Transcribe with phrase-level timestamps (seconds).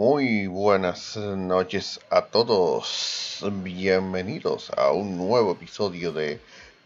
[0.00, 3.44] buenas noches a todos.
[3.62, 6.40] Bienvenidos a un nuevo episodio de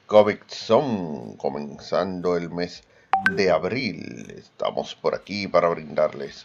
[0.06, 2.82] Comic Zone, comenzando el mes
[3.30, 4.34] de abril.
[4.36, 6.44] Estamos por aquí para brindarles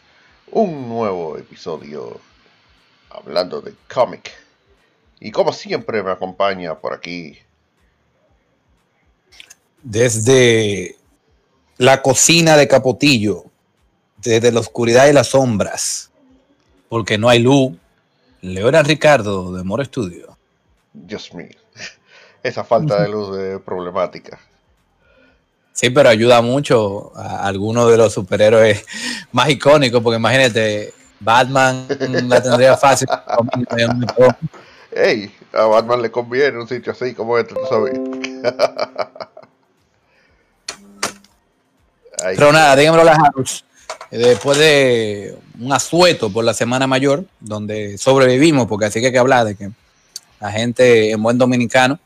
[0.52, 2.22] un nuevo episodio
[3.10, 4.32] hablando de cómic.
[5.20, 7.40] Y como siempre me acompaña por aquí.
[9.82, 10.98] Desde
[11.78, 13.46] la cocina de Capotillo,
[14.18, 16.09] desde la oscuridad y las sombras,
[16.90, 17.78] porque no hay luz.
[18.42, 20.38] Leona Ricardo de More Studio.
[20.94, 21.50] Dios mío,
[22.42, 24.40] esa falta de luz es problemática.
[25.74, 28.86] Sí, pero ayuda mucho a algunos de los superhéroes
[29.32, 31.86] más icónicos, porque imagínate, Batman
[32.28, 33.08] la tendría fácil.
[34.92, 38.00] Ey, a Batman le conviene un sitio así como este, tú sabes.
[42.36, 43.18] Pero nada, dígamelo las
[44.12, 49.20] Después de un asueto por la Semana Mayor, donde sobrevivimos, porque así que hay que
[49.20, 49.70] hablar de que
[50.40, 52.00] la gente en buen dominicano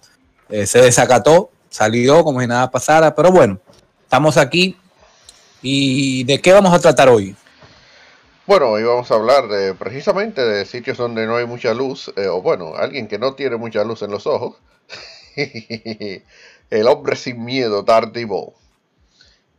[0.49, 3.59] eh, se desacató, salió como si nada pasara, pero bueno,
[4.03, 4.77] estamos aquí.
[5.61, 7.37] ¿Y de qué vamos a tratar hoy?
[8.45, 12.27] Bueno, hoy vamos a hablar de, precisamente de sitios donde no hay mucha luz, eh,
[12.27, 14.57] o bueno, alguien que no tiene mucha luz en los ojos.
[16.69, 18.49] El hombre sin miedo, Daredevil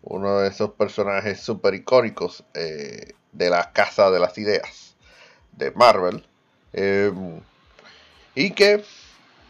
[0.04, 4.96] uno de esos personajes super icónicos eh, de la Casa de las Ideas
[5.52, 6.26] de Marvel.
[6.72, 7.40] Em,
[8.34, 8.84] y que,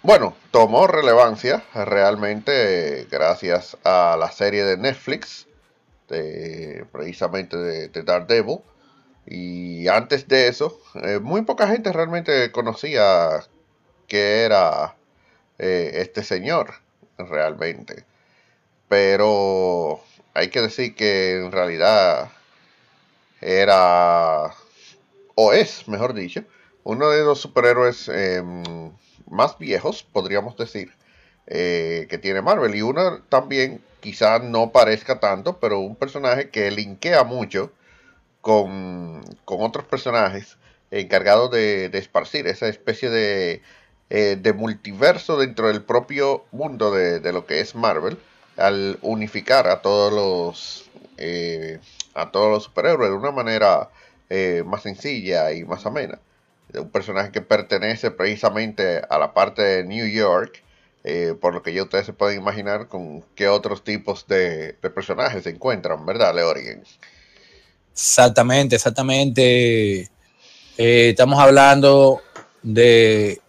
[0.03, 5.47] bueno, tomó relevancia realmente gracias a la serie de Netflix,
[6.09, 8.61] de, precisamente de, de Daredevil.
[9.27, 13.41] Y antes de eso, eh, muy poca gente realmente conocía
[14.07, 14.97] que era
[15.59, 16.75] eh, este señor,
[17.19, 18.05] realmente.
[18.89, 20.01] Pero
[20.35, 22.31] hay que decir que en realidad
[23.41, 24.51] era,
[25.35, 26.45] o es, mejor dicho,
[26.83, 28.93] uno de los superhéroes em,
[29.31, 30.93] más viejos, podríamos decir,
[31.47, 32.75] eh, que tiene Marvel.
[32.75, 37.73] Y uno también, quizá no parezca tanto, pero un personaje que linkea mucho
[38.41, 40.59] con, otros personajes
[40.91, 43.63] encargados de, esparcir esa especie de,
[44.11, 48.19] eh, de multiverso dentro del propio mundo de, de lo que es Marvel
[48.57, 50.85] al unificar a todos los
[51.17, 51.79] eh,
[52.15, 53.89] a todos los superhéroes de una manera
[54.31, 56.19] eh, más sencilla y más amena.
[56.73, 60.63] Un personaje que pertenece precisamente a la parte de New York,
[61.05, 65.45] eh, por lo que ya ustedes se pueden imaginar con qué otros tipos de, personajes
[65.45, 66.83] se encuentran, ¿verdad, Leorien?
[67.93, 70.09] Exactamente, exactamente.
[70.77, 72.23] estamos hablando
[72.63, 73.41] de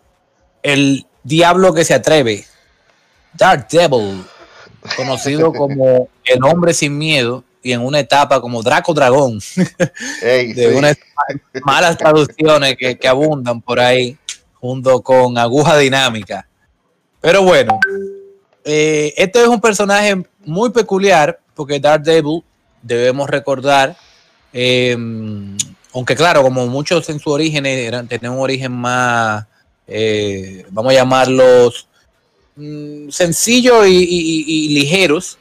[0.62, 2.46] el diablo que se atreve,
[3.34, 4.24] Dark Devil,
[4.96, 9.40] conocido como El Hombre Sin Miedo y en una etapa como Draco Dragón,
[10.22, 10.96] de unas
[11.64, 14.16] malas traducciones que, abundan por ahí,
[14.54, 16.48] junto con Aguja Dinámica.
[17.20, 17.80] Pero bueno,
[18.64, 20.16] eh, este es un personaje
[20.46, 22.44] muy peculiar, porque Devil
[22.84, 23.98] debemos recordar,
[24.54, 25.58] em,
[25.92, 29.48] aunque claro, como muchos en su origen eran, tenían un origen más,
[29.88, 31.88] eh, vamos a llamarlos,
[32.56, 35.38] Mm, sencillos y, ligeros,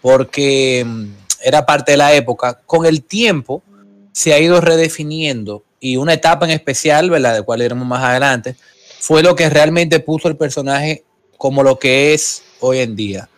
[0.00, 1.06] porque mm,
[1.42, 2.60] era parte de la época.
[2.66, 3.62] Con el tiempo
[4.12, 7.34] se ha ido redefiniendo y una etapa en especial, ¿verdad?
[7.34, 8.56] De cual iremos más adelante,
[9.00, 11.04] fue lo que realmente puso el personaje
[11.36, 13.28] como lo que es hoy en día.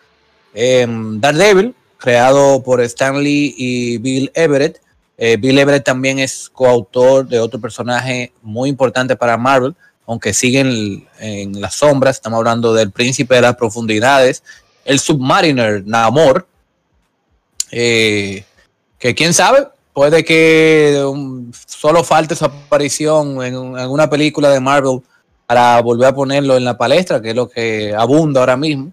[0.55, 4.81] Eh, Daredevil, creado por Stan Lee y Bill Everett.
[5.19, 9.75] Eh, Bill Everett también es coautor de otro personaje muy importante para Marvel,
[10.07, 12.17] aunque siguen en las sombras.
[12.17, 14.43] Estamos hablando del príncipe de las profundidades,
[14.85, 16.47] el Submariner Namor,
[17.71, 18.45] eh,
[18.99, 25.01] que quién sabe, puede que um, solo falte su aparición en, una película de Marvel
[25.47, 28.93] para volver a ponerlo en la palestra, que es lo que abunda ahora mismo.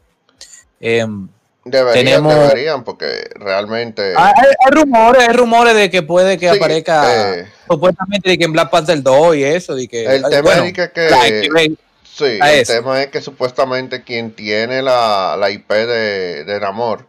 [0.80, 1.28] Em,
[1.66, 4.14] deberían, deberían, porque realmente.
[4.18, 4.34] Hay,
[4.72, 7.40] rumores, hay rumores de que puede que aparezca.
[7.40, 9.76] Eh, supuestamente de que en Black Panther 2 y eso.
[9.76, 11.76] De que, el tema es que.
[12.04, 17.08] sí, el tema es que supuestamente quien tiene la, la IP de, de Namor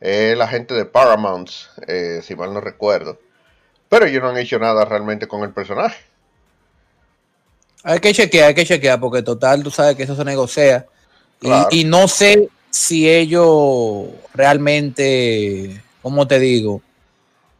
[0.00, 1.50] es la gente de Paramount,
[1.86, 3.18] eh, si mal no recuerdo.
[3.88, 5.98] Pero ellos no han hecho nada realmente con el personaje.
[7.82, 10.86] Hay que chequear, hay que chequear, porque total, tú sabes que eso se negocia.
[11.40, 16.82] Y, y, no sé si ellos realmente, ¿cómo te digo?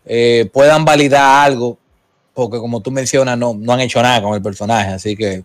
[0.05, 1.79] Eh, puedan validar algo
[2.33, 5.45] porque como tú mencionas, no, no han hecho nada con el personaje, así que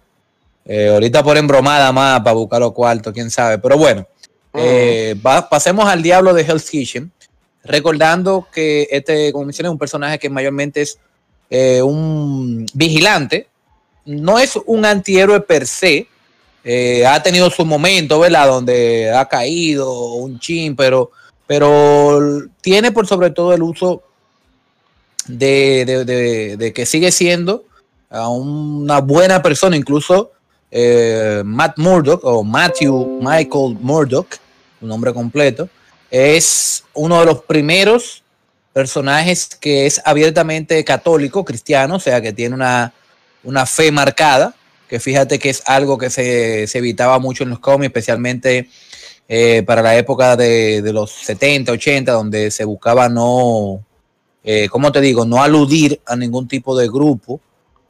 [0.65, 3.57] eh, ahorita por embromada más para buscar los cuartos, quién sabe.
[3.57, 4.07] Pero bueno,
[4.53, 5.15] eh,
[5.49, 7.11] pasemos al diablo de Hell's Kitchen,
[7.63, 10.99] recordando que este, como mencioné, es un personaje que mayormente es
[11.81, 13.47] un vigilante
[14.05, 16.07] no es un antihéroe per se.
[16.67, 18.47] Eh, ha tenido su momento, ¿verdad?
[18.47, 21.11] Donde ha caído un chin, pero,
[21.45, 22.19] pero
[22.59, 24.01] tiene por sobre todo el uso
[25.27, 27.65] de, que sigue siendo
[28.09, 30.31] una buena persona, incluso
[30.71, 34.37] eh, Matt Murdock o Matthew Michael Murdock,
[34.81, 35.69] un nombre completo,
[36.09, 38.23] es uno de los primeros
[38.73, 42.91] personajes que es abiertamente católico, cristiano, o sea, que tiene una,
[43.43, 44.55] una fe marcada,
[44.87, 48.69] que fíjate que es algo que se, evitaba mucho en los cómics, especialmente
[49.27, 53.83] eh, para la época de, los 70, 80, donde se buscaba no,
[54.43, 57.41] eh, ¿cómo te digo?, no aludir a ningún tipo de grupo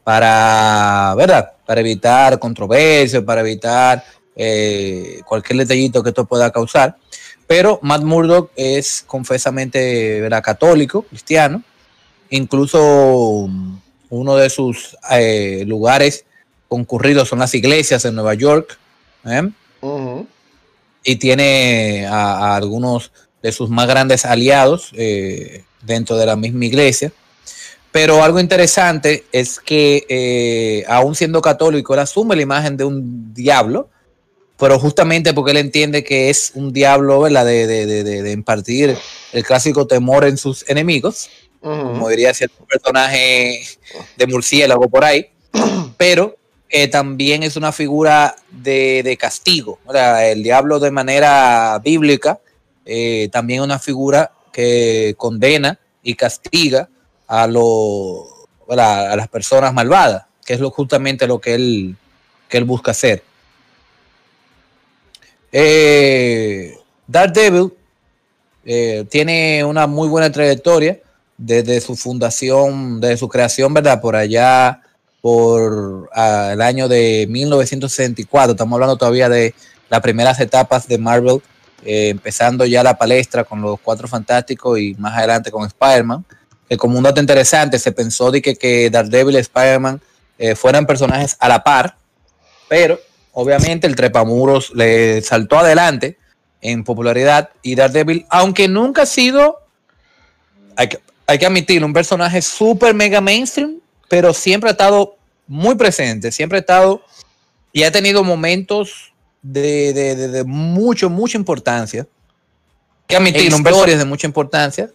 [0.04, 1.54] para, ¿verdad?
[1.66, 4.04] Para evitar controversias, para evitar
[4.36, 6.98] eh, cualquier detallito que esto pueda causar.
[7.48, 11.64] Pero Matt Murdock es confesamente católico, cristiano.
[12.30, 13.78] Incluso mm,
[14.10, 16.25] uno de sus eh, lugares
[16.75, 18.77] concurridos son las iglesias en Nueva York.
[19.25, 19.50] ¿eh?
[21.03, 27.13] Y tiene a, algunos de sus más grandes aliados eh, dentro de la misma iglesia.
[27.91, 33.89] Pero algo interesante es que, aún siendo católico, él asume la imagen de un diablo
[34.58, 37.46] pero justamente porque él entiende que es un diablo, ¿verdad?
[37.46, 38.98] De, de, impartir
[39.34, 41.29] el clásico temor en sus enemigos,
[41.60, 43.65] como diría cierto personaje
[44.15, 45.29] de murciélago por ahí,
[45.98, 46.38] pero
[46.91, 49.79] también es una figura de, castigo.
[50.22, 52.39] El diablo de manera bíblica
[52.86, 56.88] eh, también una figura que condena y castiga
[57.27, 57.48] a, a
[59.15, 61.95] las personas malvadas, que es lo, justamente lo que él,
[62.48, 63.24] que él busca hacer.
[65.51, 67.74] Eh, Daredevil
[68.65, 71.00] eh, tiene una muy buena trayectoria
[71.38, 74.00] desde su fundación, desde su creación, ¿verdad?
[74.00, 74.81] Por allá,
[75.25, 78.51] por ah, el año de 1964.
[78.51, 79.55] Estamos hablando todavía de
[79.89, 81.41] las primeras etapas de Marvel,
[81.84, 86.24] eh, empezando ya la palestra con los Cuatro Fantásticos y más adelante con Spider-Man.
[86.77, 90.00] como un dato interesante, se pensó de que, que Daredevil y Spider-Man
[90.38, 91.96] eh, fueran personajes a la par,
[92.70, 93.00] pero
[93.32, 96.20] obviamente el trepamuros le saltó adelante
[96.62, 99.63] en popularidad y Daredevil, aunque nunca ha sido,
[100.75, 105.15] hay que, hay que admitirlo, un personaje súper mega mainstream, pero siempre ha estado
[105.47, 107.01] muy presente, siempre ha estado
[107.71, 112.07] y ha tenido momentos de, de, mucho, mucha importancia.
[113.07, 114.89] Que admitirlo, historias de mucha importancia,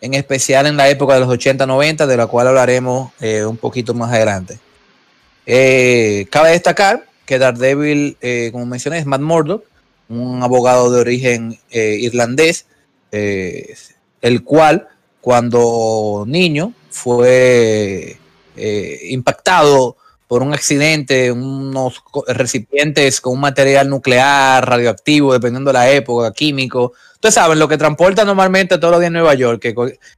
[0.00, 3.56] en especial en la época de los 80, 90, de la cual hablaremos eh, un
[3.56, 4.58] poquito más adelante.
[5.46, 9.64] Eh, cabe destacar que Daredevil, eh, como mencioné, es Matt Murdock,
[10.08, 12.66] un abogado de origen irlandés,
[13.10, 14.88] el cual
[15.20, 18.18] cuando niño fue
[19.10, 19.96] impactado
[20.26, 26.92] por un accidente, unos recipientes con un material nuclear, radioactivo, dependiendo de la época, químico.
[27.14, 29.74] Ustedes saben lo que transporta normalmente todos los días en Nueva York, que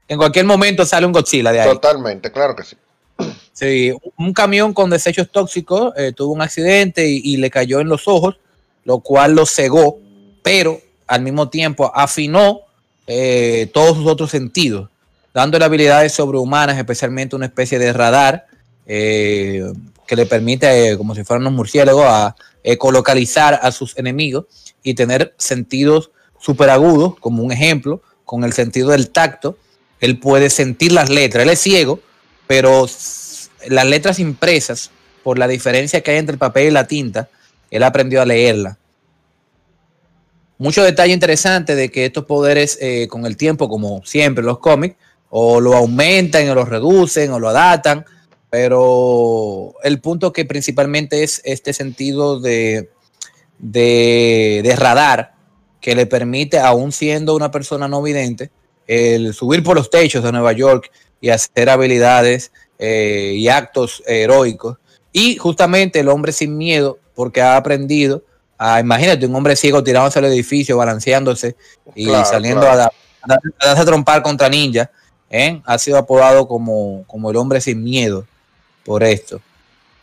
[0.09, 1.71] en cualquier momento sale un Godzilla de ahí.
[1.71, 2.77] Totalmente, claro que sí.
[3.53, 8.09] Sí, un camión con desechos tóxicos eh, tuvo un accidente y, le cayó en los
[8.09, 8.39] ojos,
[8.85, 9.99] lo cual lo cegó,
[10.43, 12.61] pero al mismo tiempo afinó
[13.07, 14.89] eh, todos sus otros sentidos,
[15.33, 18.47] dándole habilidades sobrehumanas, especialmente una especie de radar
[18.87, 19.63] eh,
[20.07, 24.47] que le permite, como si fueran unos murciélagos, a ecolocalizar a sus enemigos
[24.83, 29.57] y tener sentidos superagudos, como un ejemplo, con el sentido del tacto,
[30.01, 32.01] él puede sentir las letras, él es ciego,
[32.47, 32.87] pero
[33.69, 34.91] las letras impresas,
[35.23, 37.29] por la diferencia que hay entre el papel y la tinta,
[37.71, 38.79] él aprendió a leerla.
[40.59, 44.97] Mucho detalle interesante de que estos poderes eh, con el tiempo, como siempre los cómics,
[45.31, 48.05] o lo aumentan o lo reducen o lo adaptan,
[48.51, 52.91] pero el punto que principalmente es este sentido de,
[53.59, 55.35] de, de radar
[55.81, 58.51] que le permite, aún siendo una persona no vidente,
[58.87, 64.79] el subir por los techos de Nueva York y hacer habilidades eh, y actos heroicos.
[65.13, 68.25] Y justamente el hombre sin miedo, porque ha aprendido
[68.59, 71.57] a, imagínate, un hombre ciego tirándose al edificio, balanceándose
[71.95, 72.93] y saliendo a, darse
[73.61, 74.89] a, trompar contra ninjas,
[75.31, 75.63] ¿eh?
[75.65, 78.27] ha sido apodado como, como, el hombre sin miedo
[78.85, 79.41] por esto.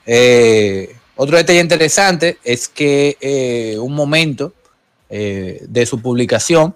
[0.06, 4.54] Eh, otro detalle interesante es que un momento
[5.10, 6.76] de su publicación,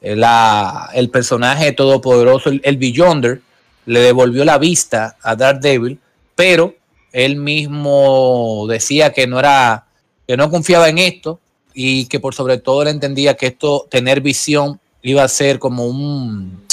[0.00, 3.40] el personaje todopoderoso, el, el Beyonder,
[3.86, 5.98] le devolvió la vista a Daredevil,
[6.34, 6.74] pero
[7.12, 9.86] él mismo decía que no era,
[10.26, 11.40] que no confiaba en esto
[11.72, 15.86] y que por sobre todo él entendía que esto, tener visión, iba a ser como
[15.86, 16.63] un,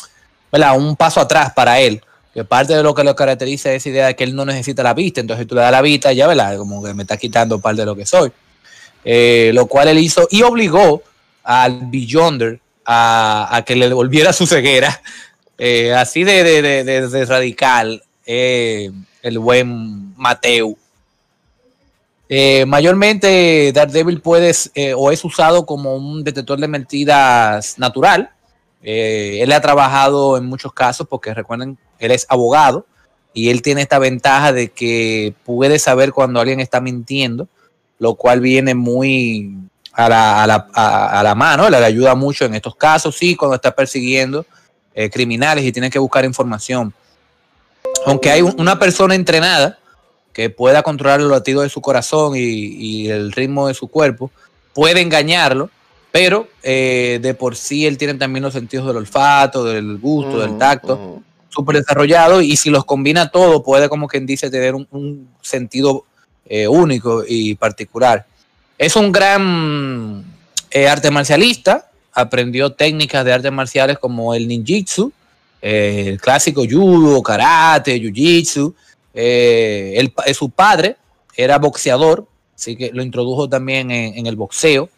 [0.73, 2.01] un paso atrás para él,
[2.33, 4.83] que parte de lo que lo caracteriza es esa idea de que él no necesita
[4.83, 6.57] la vista, entonces tú le das la vista, ya ¿verdad?
[6.57, 8.31] Como que me está quitando parte de lo que soy.
[9.03, 11.01] Eh, lo cual él hizo y obligó
[11.43, 15.01] al Beyonder a, que le devolviera su ceguera.
[15.57, 18.91] Eh, así de, radical eh,
[19.21, 20.75] el buen Mateo.
[22.67, 24.53] mayormente Daredevil puede
[24.95, 28.29] o es usado como un detector de mentiras natural.
[28.83, 32.85] Él ha trabajado en muchos casos porque recuerden él es abogado
[33.33, 37.47] y él tiene esta ventaja de que puede saber cuando alguien está mintiendo,
[37.99, 39.55] lo cual viene muy
[39.93, 43.55] a la, a la, a, la mano, le ayuda mucho en estos casos, sí, cuando
[43.55, 44.45] está persiguiendo
[44.93, 46.93] eh, criminales y tiene que buscar información.
[48.05, 49.77] Aunque hay una persona entrenada
[50.33, 54.31] que pueda controlar los latidos de su corazón y, el ritmo de su cuerpo,
[54.73, 55.69] puede engañarlo,
[56.11, 60.57] pero eh, de por sí él tiene también los sentidos del olfato, del gusto, del
[60.57, 66.05] tacto súper desarrollado y si los combina todo puede como quien dice tener un, sentido
[66.45, 68.25] eh, único y particular.
[68.77, 70.23] Es un gran
[70.71, 75.11] eh, arte marcialista, aprendió técnicas de artes marciales como el ninjitsu,
[75.61, 78.73] eh, el clásico judo, karate, jiu-jitsu.
[80.33, 80.95] su padre
[81.35, 82.25] era boxeador,
[82.55, 84.89] así que lo introdujo también en el boxeo.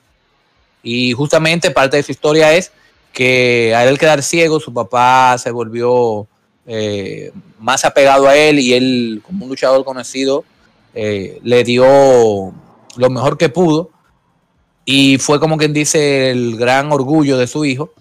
[0.84, 2.72] Y justamente parte de su historia es
[3.14, 6.28] que al él quedar ciego, su papá se volvió
[6.68, 10.44] eh, más apegado a él y él, como un luchador conocido,
[10.94, 12.54] eh, le dio
[12.96, 13.90] lo mejor que pudo
[14.86, 17.92] y fue como quien dice el gran orgullo de su hijo.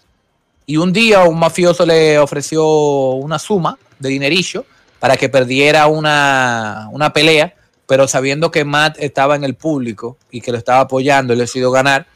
[0.66, 2.64] Y un día un mafioso le ofreció
[3.12, 4.64] una suma de dinerillo
[4.98, 7.54] para que perdiera una, una pelea,
[7.86, 11.70] pero sabiendo que Matt estaba en el público y que lo estaba apoyando, él decidió
[11.70, 12.06] ganar.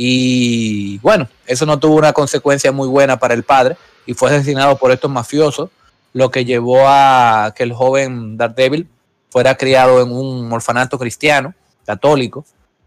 [0.00, 3.76] Y bueno, eso no tuvo una consecuencia muy buena para el padre
[4.06, 5.70] y fue asesinado por estos mafiosos
[6.12, 8.88] lo que llevó a que el joven Daredevil
[9.28, 11.52] fuera criado en un orfanato cristiano,
[11.84, 12.44] católico,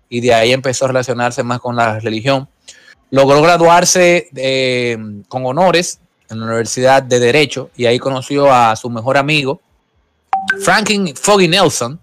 [0.07, 2.47] y de ahí empezó a relacionarse más con la religión.
[3.09, 5.99] Logró graduarse eh, con honores
[6.29, 9.59] en la Universidad de Derecho y ahí conoció a su mejor amigo,
[10.63, 11.99] Franklin Foggy Nelson,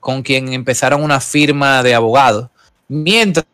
[0.00, 2.50] con quien empezaron una firma de abogados,
[2.88, 3.46] mientras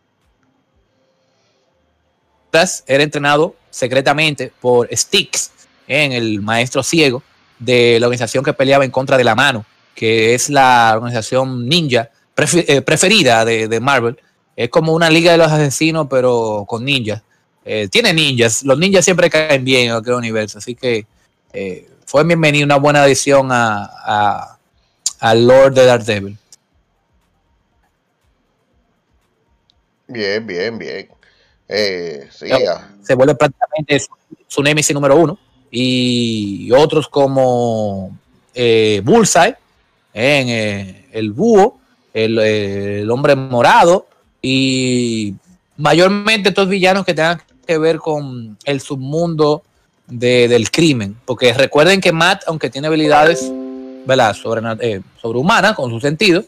[2.86, 5.50] era entrenado secretamente por Styx,
[5.86, 7.22] en el maestro ciego
[7.58, 9.64] de la organización que peleaba en contra de la mano,
[9.94, 14.18] que es la organización ninja eh, preferida de, Marvel.
[14.56, 17.22] Es como una liga de los asesinos, pero con ninjas.
[17.64, 18.62] Eh, tiene ninjas.
[18.62, 20.58] Los ninjas siempre caen bien en aquel universo.
[20.58, 21.06] Así que
[21.52, 24.56] eh, fue bienvenido, una buena adición a,
[25.34, 26.38] Lord de Daredevil.
[30.08, 31.19] Bien, bien, bien.
[33.02, 34.10] Se vuelve prácticamente su,
[34.46, 35.38] su Nemesis número uno.
[35.70, 38.18] Y otros como
[38.54, 39.54] eh, Bullseye,
[40.12, 41.78] en eh, el búho,
[42.12, 44.06] el, hombre morado
[44.42, 45.34] y
[45.76, 49.62] mayormente estos villanos que tengan que ver con el submundo
[50.08, 53.50] del crimen, porque recuerden que Matt, aunque tiene habilidades
[54.34, 56.42] Sobre, eh, sobrehumanas con su sentido,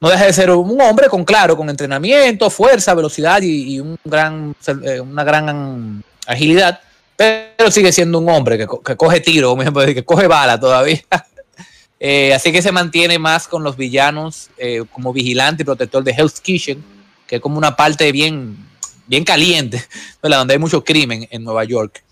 [0.00, 4.54] no deja de ser un hombre con claro, con entrenamiento, fuerza, velocidad y, un gran,
[5.02, 6.80] una gran agilidad
[7.20, 8.66] pero sigue siendo un hombre que,
[8.96, 11.02] coge tiro, que coge bala todavía.
[12.02, 16.12] Eh, así que se mantiene más con los villanos eh, como vigilante y protector de
[16.12, 16.82] Hell's Kitchen,
[17.26, 18.56] que es como una parte bien,
[19.06, 19.84] bien caliente,
[20.22, 22.02] donde hay mucho crimen en Nueva York.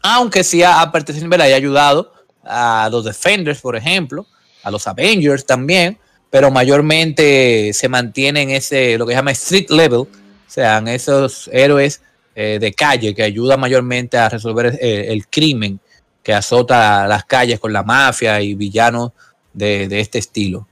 [0.00, 2.12] Aunque sí ha, y ha ayudado
[2.44, 4.28] a los Defenders, por ejemplo,
[4.62, 5.98] a los Avengers también,
[6.32, 10.08] pero mayormente se mantiene en ese, lo que se llama street level, o
[10.46, 12.00] sea, en esos héroes
[12.34, 15.78] eh, de calle que ayuda mayormente a resolver eh, el crimen
[16.22, 19.12] que azota las calles con la mafia y villanos
[19.52, 20.66] de, este estilo.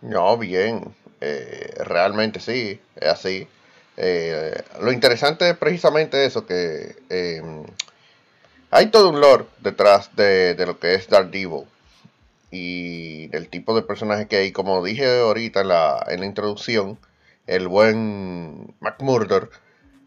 [0.00, 3.46] No, bien, eh, realmente sí, es así.
[4.80, 6.96] lo interesante es precisamente eso, que
[8.70, 11.64] hay todo un lore detrás de, de, lo que es Daredevil
[12.50, 16.98] y del tipo de personaje que hay, como dije ahorita en la, en la introducción,
[17.46, 19.50] el buen McMurder,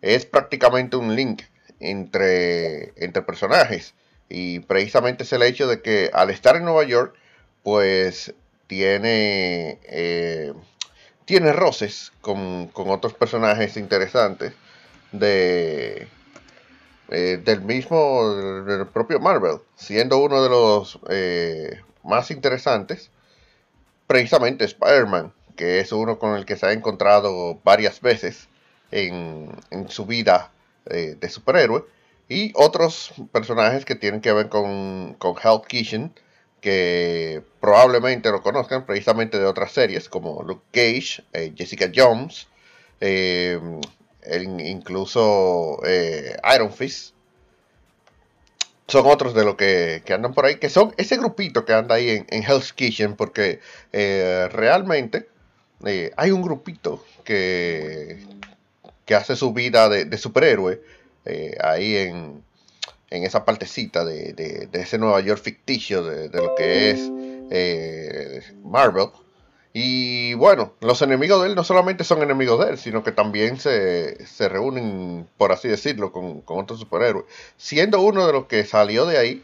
[0.02, 1.44] es prácticamente un link
[1.80, 3.94] entre, entre personajes.
[4.30, 7.16] Y precisamente es el hecho de que al estar en Nueva York,
[7.64, 8.34] pues
[8.68, 10.54] tiene, eh,
[11.26, 14.54] tiene roces con, otros personajes interesantes
[15.12, 16.08] de,
[17.14, 18.34] eh, del mismo,
[18.66, 23.12] del propio Marvel, siendo uno de los eh, más interesantes,
[24.08, 28.48] precisamente Spider-Man que es uno con el que se ha encontrado varias veces
[28.90, 29.52] en,
[29.90, 30.52] su vida
[30.88, 31.86] eh, de superhéroe.
[32.30, 36.12] Y otros personajes que tienen que ver con, con Health Kitchen,
[36.62, 41.24] que probablemente lo conozcan precisamente de otras series como Luke Cage,
[41.56, 42.48] Jessica Jones,
[44.32, 45.80] incluso
[46.56, 47.14] Iron Fist
[48.88, 52.24] son otros de los que, andan por ahí, que son ese grupito que anda ahí
[52.28, 53.60] en, Hell's Kitchen, porque
[53.92, 55.28] eh, realmente
[55.86, 58.26] eh, hay un grupito que,
[59.06, 60.82] que hace su vida de, superhéroe
[61.26, 62.44] eh, ahí en,
[63.10, 69.08] en, esa partecita de, de, ese Nueva York ficticio de, lo que es Marvel.
[69.76, 73.60] Y bueno, los enemigos de él no solamente son enemigos de él, sino que también
[73.60, 74.16] se,
[74.48, 77.26] reúnen, por así decirlo, con, otros superhéroes.
[77.58, 79.44] Siendo uno de los que salió de ahí,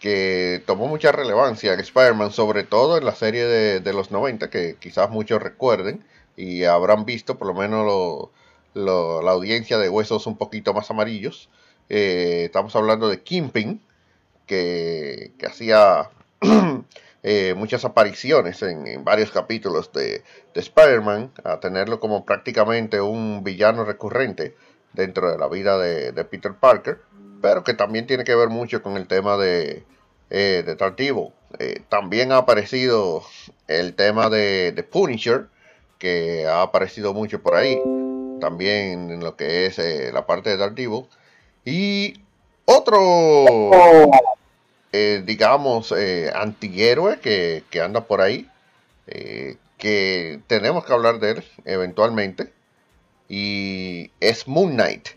[0.00, 4.76] que tomó mucha relevancia en Spider-Man, sobre todo en la serie de, los 90, que
[4.80, 6.04] quizás muchos recuerden
[6.36, 8.30] y habrán visto, por lo menos
[8.74, 11.50] la audiencia de huesos un poquito más amarillos.
[11.90, 13.80] Eh, estamos hablando de Kimping,
[14.46, 16.10] que, que hacía
[17.28, 20.22] Eh, muchas apariciones en, varios capítulos de,
[20.54, 24.54] Spider-Man, a tenerlo como prácticamente un villano recurrente
[24.92, 27.00] dentro de la vida de, Peter Parker,
[27.42, 29.82] pero que también tiene que ver mucho con el tema de,
[30.30, 31.26] eh, de
[31.58, 33.24] eh, también ha aparecido
[33.66, 35.48] el tema de, de, Punisher,
[35.98, 37.76] que ha aparecido mucho por ahí,
[38.40, 39.80] también en lo que es
[40.14, 41.06] la parte de Daredevil.
[41.64, 42.20] Y
[42.66, 43.70] otro
[44.92, 48.48] eh, digamos, eh, antihéroe que, anda por ahí,
[49.06, 52.52] eh, que tenemos que hablar de él eventualmente,
[53.28, 55.08] y es Moon Knight.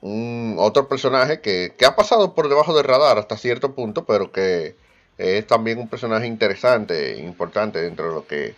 [0.00, 4.76] un otro personaje que, ha pasado por debajo del radar hasta cierto punto, pero que
[5.18, 8.54] es también un personaje interesante, importante dentro de lo que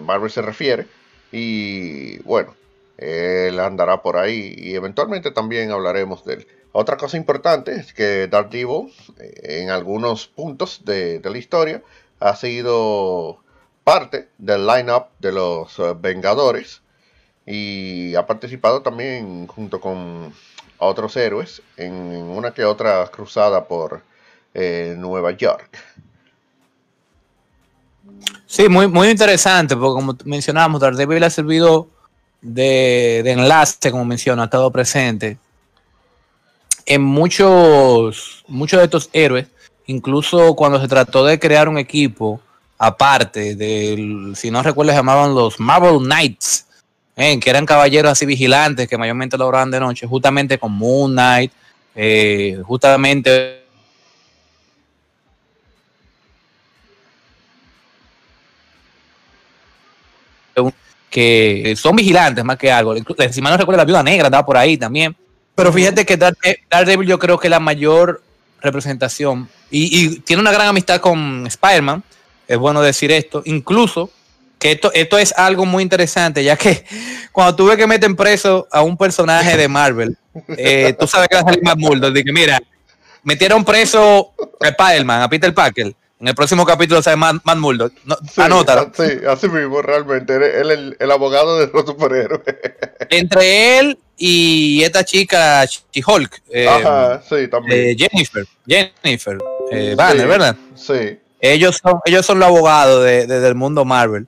[0.00, 0.86] Marvel se refiere.
[1.32, 2.54] Y bueno,
[2.98, 6.46] él andará por ahí y eventualmente también hablaremos de él.
[6.72, 11.82] Otra cosa importante es que Daredevil, eh, en algunos puntos de, la historia,
[12.20, 13.38] ha sido
[13.84, 16.82] parte del lineup de los eh, Vengadores
[17.46, 20.34] y ha participado también junto con
[20.76, 24.02] otros héroes en una que otra cruzada por
[24.52, 25.78] eh, Nueva York.
[28.46, 31.88] Sí, muy, muy interesante, porque como mencionábamos, Daredevil ha servido
[32.42, 35.38] de, de enlace, como menciono, ha estado presente
[36.88, 39.46] en muchos, muchos de estos héroes,
[39.86, 42.40] incluso cuando se trató de crear un equipo
[42.78, 46.66] aparte del, si no recuerdo, llamaban los Marvel Knights,
[47.14, 51.52] eh, que eran caballeros así vigilantes que mayormente lograban de noche, justamente con Moon Knight,
[51.94, 53.64] eh, justamente
[61.10, 62.94] que son vigilantes más que algo.
[62.94, 65.14] Mal no recuerdo, la viuda negra andaba por ahí también.
[65.58, 68.22] Pero fíjate que Daredevil yo creo que la mayor
[68.60, 72.04] representación y, tiene una gran amistad con Spider-Man,
[72.46, 74.08] es bueno decir esto, incluso
[74.60, 76.84] que esto, esto es algo muy interesante, ya que
[77.32, 80.16] cuando tuve que meter preso a un personaje de Marvel,
[80.56, 82.60] eh, tú sabes que va a salir más muldo, dije, mira,
[83.24, 87.92] metieron preso a Spider-Man, a Peter Parker, en el próximo capítulo sale Matt, Matt Murdock.
[88.04, 88.42] No, sí,
[88.94, 90.34] Sí, así mismo, realmente.
[90.34, 92.42] Él es el, abogado de los superhéroes.
[93.08, 96.42] Entre él y esta chica, She-Hulk.
[96.50, 97.90] Eh, Ajá, sí, también.
[97.90, 98.44] Eh, Jennifer.
[98.66, 99.38] Jennifer.
[99.70, 100.56] Eh, Banner, ¿verdad?
[100.74, 101.18] Sí.
[101.40, 104.26] Ellos son, ellos son los abogados de, del mundo Marvel.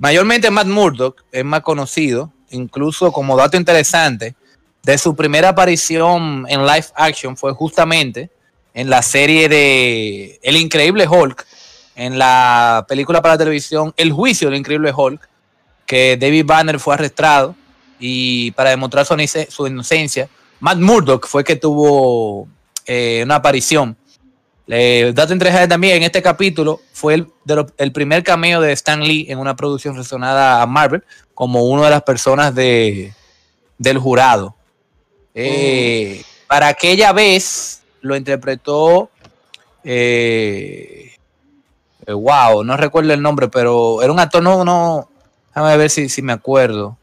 [0.00, 4.34] mayormente Matt Murdock es más conocido, incluso como dato interesante,
[4.82, 8.30] de su primera aparición en live action fue justamente
[8.74, 11.46] en la serie de El Increíble Hulk,
[11.96, 15.28] en la película para televisión El Juicio del Increíble Hulk,
[15.86, 17.56] que David Banner fue arrestado
[17.98, 20.28] y para demostrar su, inocencia,
[20.60, 22.48] Matt Murdock fue que tuvo
[22.86, 23.96] eh, una aparición.
[24.70, 27.26] Eh, dato interesante también en este capítulo fue el,
[27.78, 31.90] el, primer cameo de Stan Lee en una producción relacionada a Marvel como una de
[31.90, 33.14] las personas de,
[33.78, 34.56] del jurado.
[35.34, 36.46] Eh, mm.
[36.48, 39.10] Para aquella vez, lo interpretó.
[39.84, 41.12] Eh,
[42.06, 45.08] wow, no recuerdo el nombre, pero era un actor, no, no.
[45.54, 46.97] Déjame ver si, si me acuerdo.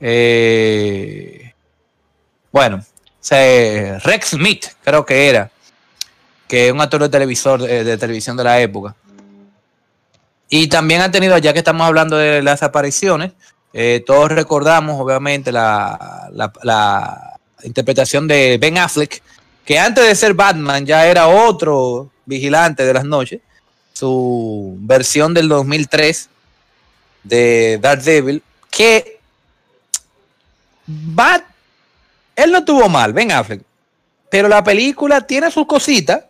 [0.00, 1.52] Eh,
[2.52, 2.84] bueno,
[3.30, 5.50] Rex Smith, creo que era.
[6.48, 8.94] Que es un actor de televisor, de, televisión de la época.
[10.48, 13.32] Y también ha tenido, ya que estamos hablando de las apariciones,
[14.06, 16.30] todos recordamos, obviamente, la,
[16.62, 19.22] la interpretación de Ben Affleck
[19.66, 23.40] que antes de ser Batman ya era otro vigilante de las noches.
[23.92, 26.28] Su versión del 2003
[27.24, 29.15] de Daredevil, que
[30.88, 31.42] va
[32.36, 33.62] él no tuvo mal, Ben Affleck.
[34.30, 36.24] Pero la película tiene sus cositas,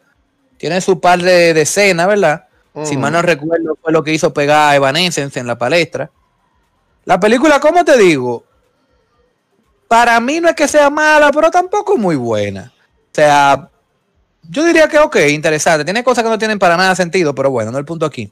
[0.56, 2.44] tiene su par de, escenas, ¿verdad?
[2.84, 6.10] Si mal no recuerdo, fue lo que hizo pegar a Evanescence en la palestra.
[7.06, 8.44] La película, ¿cómo te digo?
[9.88, 12.72] Para mí no es que sea mala, pero tampoco muy buena.
[12.76, 13.70] O sea,
[14.50, 15.84] yo diría que ok, interesante.
[15.84, 18.30] Tiene cosas que no tienen para nada sentido, pero bueno, no el punto aquí.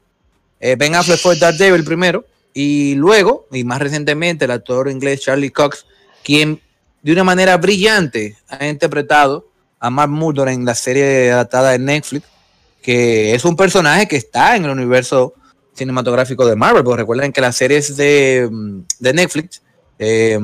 [0.59, 5.49] Eh, ben Affleck fue Devil primero, y luego, y más recientemente, el actor inglés Charlie
[5.49, 5.85] Cox,
[6.25, 6.59] quien
[7.03, 9.47] de una manera brillante ha interpretado
[9.79, 12.25] a Mark Murdoch en la serie adaptada de Netflix,
[12.81, 15.35] que es un personaje que está en el universo
[15.75, 18.49] cinematográfico de Marvel, porque recuerden que las series de,
[18.99, 19.61] de Netflix,
[19.99, 20.39] eh,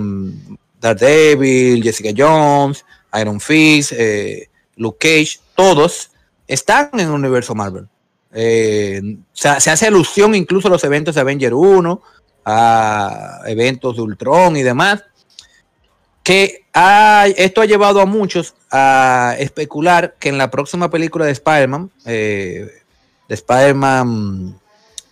[0.79, 2.85] Daredevil, Jessica Jones,
[3.19, 6.11] Iron Fist, eh, Luke Cage, todos
[6.47, 7.87] están en el universo Marvel.
[8.33, 9.01] Eh,
[9.33, 12.01] se, hace alusión incluso a los eventos de Avenger 1,
[12.45, 15.03] a eventos de Ultron y demás
[16.23, 21.89] que esto ha llevado a muchos a especular que en la próxima película de Spider-Man,
[22.05, 22.69] eh,
[23.27, 24.59] de Spider-Man,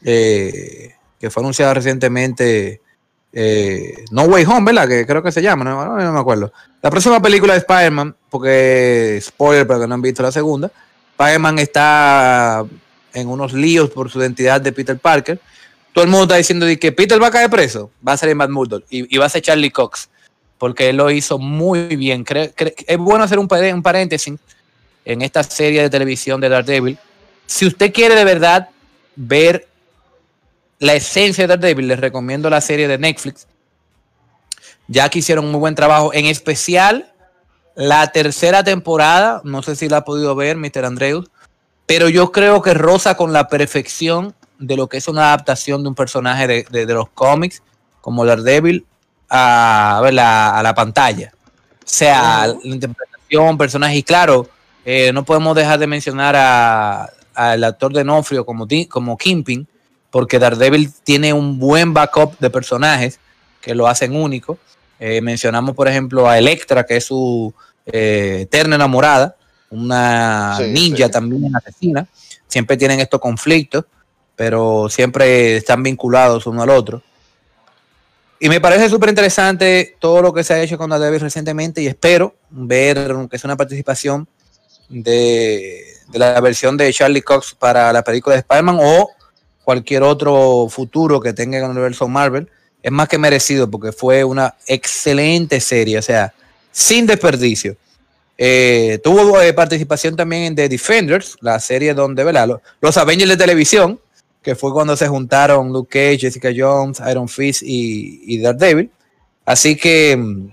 [0.04, 2.82] eh, que fue anunciada recientemente,
[3.34, 4.88] eh, No Way Home, ¿verdad?
[4.88, 6.54] Que creo que se llama, no, me acuerdo.
[6.82, 10.72] La próxima película de Spider-Man, porque spoiler, pero que no han visto la segunda,
[11.18, 12.66] Spider-Man está
[13.14, 15.42] en unos líos por su identidad de Peter Parker.
[15.92, 18.52] Todo el mundo está diciendo que Peter va a caer preso, va a salir Matt
[18.52, 20.08] Murdock y, y va a ser Charlie Cox
[20.60, 22.26] porque él lo hizo muy bien.
[22.86, 24.36] es bueno hacer un, paréntesis
[25.06, 27.00] en esta serie de televisión de Daredevil.
[27.48, 28.70] Si usted quiere de verdad
[29.16, 29.68] ver
[30.78, 33.48] la esencia de Daredevil, les recomiendo la serie de Netflix.
[34.88, 37.12] Ya que hicieron muy buen trabajo, en especial
[37.76, 39.42] la tercera temporada.
[39.46, 40.84] No sé si la ha podido ver, Mr.
[40.84, 41.30] Andrews,
[41.86, 45.90] pero yo creo que rosa con la perfección de lo que es una adaptación de
[45.90, 47.64] un personaje de, de los cómics
[48.02, 48.86] como Daredevil
[49.30, 51.32] a, la, a la pantalla.
[51.34, 54.48] O sea, la interpretación, personaje, y claro,
[54.86, 56.36] eh, no podemos dejar de mencionar
[57.34, 59.68] al actor de Nofrio como, como Kimping,
[60.10, 63.20] porque Daredevil tiene un buen backup de personajes
[63.62, 64.58] que lo hacen único.
[65.00, 67.54] Eh, mencionamos, por ejemplo, a Electra, que es su
[67.86, 69.36] eh, eterna enamorada,
[69.70, 72.08] una ninja también asesina.
[72.48, 73.86] Siempre tienen estos conflictos,
[74.36, 77.04] pero siempre están vinculados uno al otro.
[78.40, 81.88] Y me parece súper interesante todo lo que se ha hecho con Daredevil recientemente y
[81.88, 84.28] espero ver que es una participación
[84.88, 89.12] de, la versión de Charlie Cox para la película de Spider-Man o
[89.64, 92.50] cualquier otro futuro que tenga en el universo Marvel.
[92.82, 96.34] Es más que merecido porque fue una excelente serie, o sea,
[96.72, 97.76] sin desperdicio.
[98.38, 102.62] Eh, tuvo eh, participación también en The Defenders, la serie donde, ¿verdad?
[102.80, 104.00] Los Avengers de televisión,
[104.42, 108.92] que fue cuando se juntaron Luke Cage, Jessica Jones, Iron Fist y, Daredevil.
[109.46, 110.50] Así que, mm,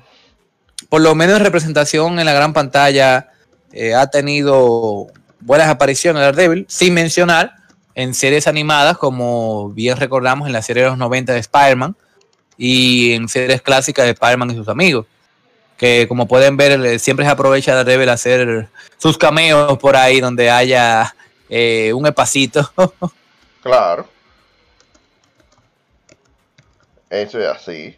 [0.88, 3.30] por lo menos en representación en la gran pantalla,
[3.72, 5.06] eh, ha tenido
[5.40, 7.54] buenas apariciones Daredevil, sin mencionar
[7.94, 11.96] en series animadas, como bien recordamos en la serie de los 90 de Spider-Man
[12.58, 15.06] y en series clásicas de Spider-Man y sus amigos.
[15.76, 18.68] Que como pueden ver, siempre se aprovecha Daredevil a hacer
[18.98, 21.14] sus cameos por ahí donde haya
[21.48, 22.72] eh, un espacito.
[23.66, 24.06] Claro.
[27.10, 27.96] Eso es así.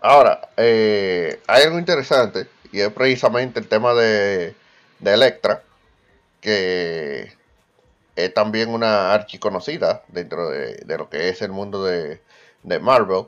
[0.00, 4.54] Ahora, eh, hay algo interesante y es precisamente el tema de,
[5.00, 5.62] de Electra,
[6.40, 7.32] que
[8.14, 12.20] es también una archiconocida dentro de, lo que es el mundo de,
[12.80, 13.26] Marvel,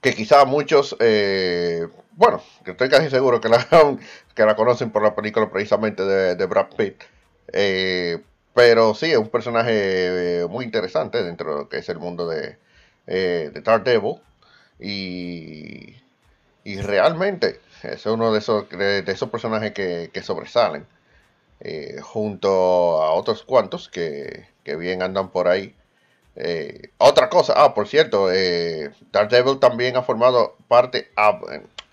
[0.00, 3.66] que quizá muchos, eh, bueno, que estoy casi seguro que la,
[4.34, 7.02] que la conocen por la película precisamente de, de Brad Pitt,
[7.52, 8.20] eh,
[8.54, 12.28] pero sí, es un personaje eh, muy interesante dentro de lo que es el mundo
[12.28, 12.58] de,
[13.06, 14.16] eh, de Daredevil.
[14.78, 15.96] Y,
[16.64, 20.86] y realmente es uno de esos, de, esos personajes que, sobresalen.
[21.60, 24.46] Eh, junto a otros cuantos que,
[24.78, 25.74] bien andan por ahí.
[26.98, 31.10] otra cosa, ah, por cierto, eh, Daredevil también ha formado parte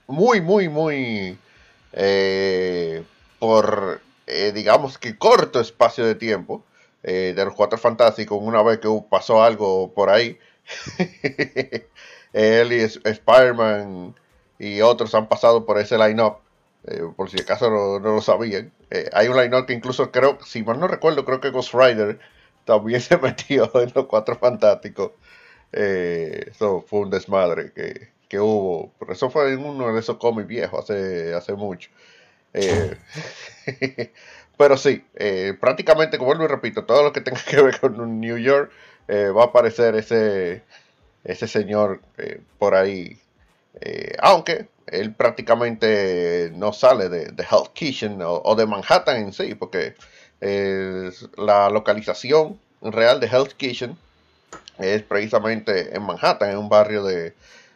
[0.08, 1.38] muy, muy, muy
[3.40, 6.64] por eh, digamos que corto espacio de tiempo
[7.04, 10.38] eh, de los Cuatro Fantásticos, una vez que pasó algo por ahí,
[12.34, 14.16] él y Spider-Man
[14.60, 16.38] y otros han pasado por ese line-up,
[16.86, 18.72] eh, por si acaso no, lo sabían.
[19.14, 22.20] hay un line-up que incluso creo, si mal no recuerdo, creo que Ghost Rider
[22.66, 25.12] también se metió en los Cuatro Fantásticos.
[25.72, 28.94] eso fue un desmadre que, que hubo.
[29.00, 31.90] Pero eso fue en uno de esos cómics viejos hace, hace mucho.
[32.54, 32.98] Eh,
[34.58, 38.20] pero sí, eh, prácticamente, como vuelvo y repito, todo lo que tenga que ver con
[38.20, 38.72] New York
[39.08, 40.64] eh, va a aparecer ese,
[41.24, 42.02] ese señor
[42.58, 43.20] por ahí
[44.20, 49.94] aunque él prácticamente no sale de, de Hell's Kitchen o, de Manhattan en sí, porque
[51.38, 53.96] la localización real de Hell's Kitchen
[54.80, 57.36] es precisamente en Manhattan, en un barrio de,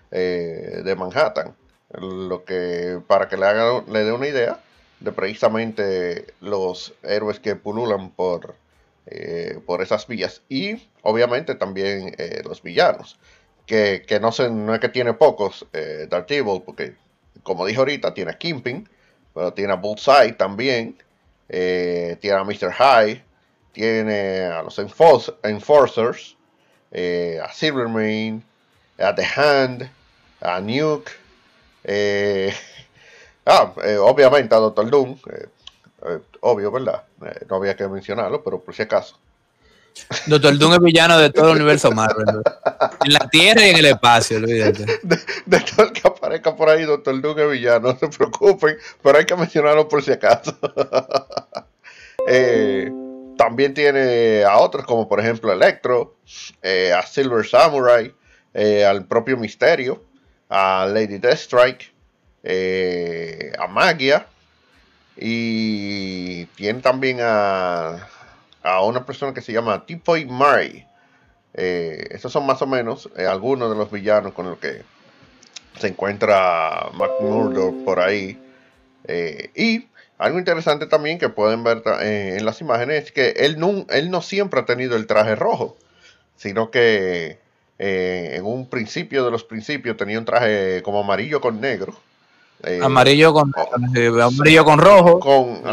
[0.09, 1.53] de Manhattan.
[1.99, 4.59] Lo que, para que le, haga, le dé una idea
[5.01, 8.55] de precisamente los héroes que pululan por,
[9.07, 10.41] eh, por esas villas.
[10.47, 13.19] Y obviamente también eh, los villanos.
[13.65, 16.93] Que, no, se, no es que tiene pocos eh, Dark Evil, porque
[17.41, 18.87] como dije ahorita, tiene a Kimping,
[19.33, 20.97] pero tiene a Bullseye también,
[21.47, 22.71] tiene a Mr.
[22.73, 23.23] High,
[23.71, 26.35] tiene a los Enforcers,
[26.93, 28.41] a Silvermane,
[28.99, 29.89] a The Hand,
[30.41, 31.11] a Nuke,
[31.83, 32.53] eh,
[33.45, 37.03] ah, eh, obviamente a Doctor Doom, eh, obvio, ¿verdad?
[37.49, 39.17] no había que mencionarlo, pero por si acaso.
[40.27, 42.25] Doctor Doom es villano de todo el universo Marvel.
[43.03, 44.85] En la Tierra y en el espacio, olvídate.
[45.45, 49.17] De, todo el que aparezca por ahí, Doctor Doom es villano, no se preocupen, pero
[49.17, 50.57] hay que mencionarlo por si acaso.
[53.37, 56.15] también tiene a otros, como por ejemplo Electro,
[56.63, 58.13] a Silver Samurai,
[58.87, 60.01] al propio Misterio,
[60.51, 61.93] a Lady Deathstrike,
[62.43, 64.27] eh, a Magia
[65.15, 68.09] y tiene también a,
[68.61, 70.85] a una persona que se llama Tipoy Murray.
[71.53, 74.83] Eh, son más o menos eh, algunos de los villanos con los que
[75.79, 78.37] se encuentra McMurdo por ahí.
[79.55, 79.87] y
[80.17, 84.21] algo interesante también que pueden ver en las imágenes es que él no, él no
[84.21, 85.77] siempre ha tenido el traje rojo,
[86.35, 87.39] sino que
[87.83, 91.95] eh, en un principio de los principios tenía un traje como amarillo con negro.
[92.61, 93.51] Eh, amarillo con
[93.95, 95.19] eh, amarillo con rojo.
[95.19, 95.63] Con,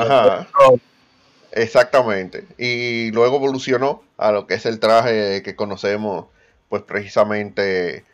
[1.53, 2.47] Exactamente.
[2.57, 6.29] Y luego evolucionó a lo que es el traje que conocemos,
[6.71, 8.07] pues precisamente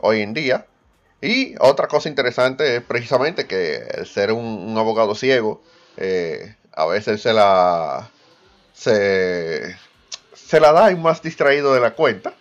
[0.00, 0.66] hoy en día.
[1.20, 5.60] Y otra cosa interesante es precisamente que ser un, abogado ciego,
[6.72, 8.08] a veces se la
[8.72, 9.76] se,
[10.34, 12.34] se la da y más distraído de la cuenta.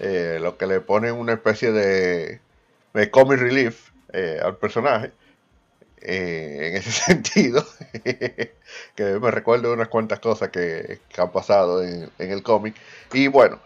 [0.00, 2.40] Eh, lo que le pone una especie de,
[3.10, 5.12] comic relief eh, al personaje.
[6.00, 7.66] Eh, en ese sentido,
[8.94, 12.76] que me recuerdo unas cuantas cosas que, han pasado en, el cómic.
[13.12, 13.58] Y bueno,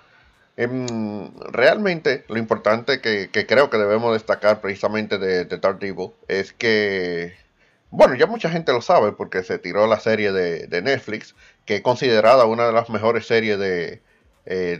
[0.56, 6.52] em, realmente lo importante que, creo que debemos destacar precisamente de, de Dark Evil es
[6.54, 7.34] que,
[7.90, 11.34] bueno, ya mucha gente lo sabe porque se tiró la serie de, Netflix,
[11.66, 14.00] que es considerada una de las mejores series de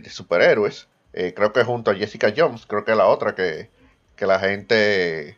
[0.09, 0.87] superhéroes.
[1.13, 3.69] Eh, creo que junto a Jessica Jones, creo que es la otra que,
[4.17, 5.37] la gente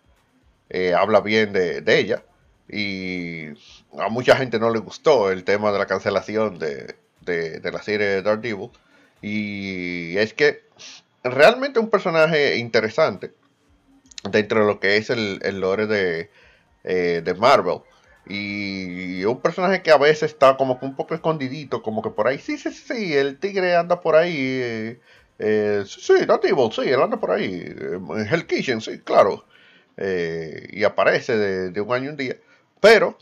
[0.70, 2.24] eh, habla bien de, ella.
[2.70, 3.48] Y
[4.00, 6.96] a mucha gente no le gustó el tema de la cancelación de,
[7.64, 8.70] la serie de Daredevil.
[9.22, 10.64] Y es que
[11.24, 13.34] realmente un personaje interesante
[14.30, 16.30] dentro de lo que es el, lore de,
[16.84, 17.80] eh, de Marvel.
[18.28, 22.28] Y un personaje que a veces está como que un poco escondidito, como que por
[22.28, 25.00] ahí, sí, sí, sí, el tigre anda por ahí
[25.38, 27.64] sí, Nativo, sí, él anda por ahí.
[27.66, 29.46] Eh, en Hell Kitchen, sí, claro.
[29.98, 32.36] Eh, y aparece de, un año un día.
[32.80, 33.18] Pero,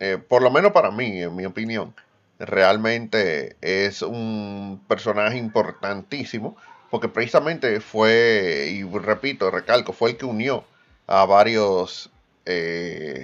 [0.00, 1.94] eh, por lo menos para mí, en mi opinión,
[2.38, 6.56] realmente es un personaje importantísimo.
[6.90, 10.64] Porque precisamente fue, y repito, recalco, fue el que unió
[11.06, 12.10] a varios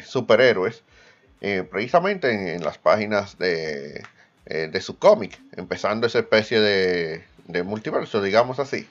[0.04, 0.82] superhéroes.
[1.70, 4.02] precisamente en, las páginas de,
[4.44, 5.40] de su cómic.
[5.56, 8.88] Empezando esa especie de de multiverso, digamos así.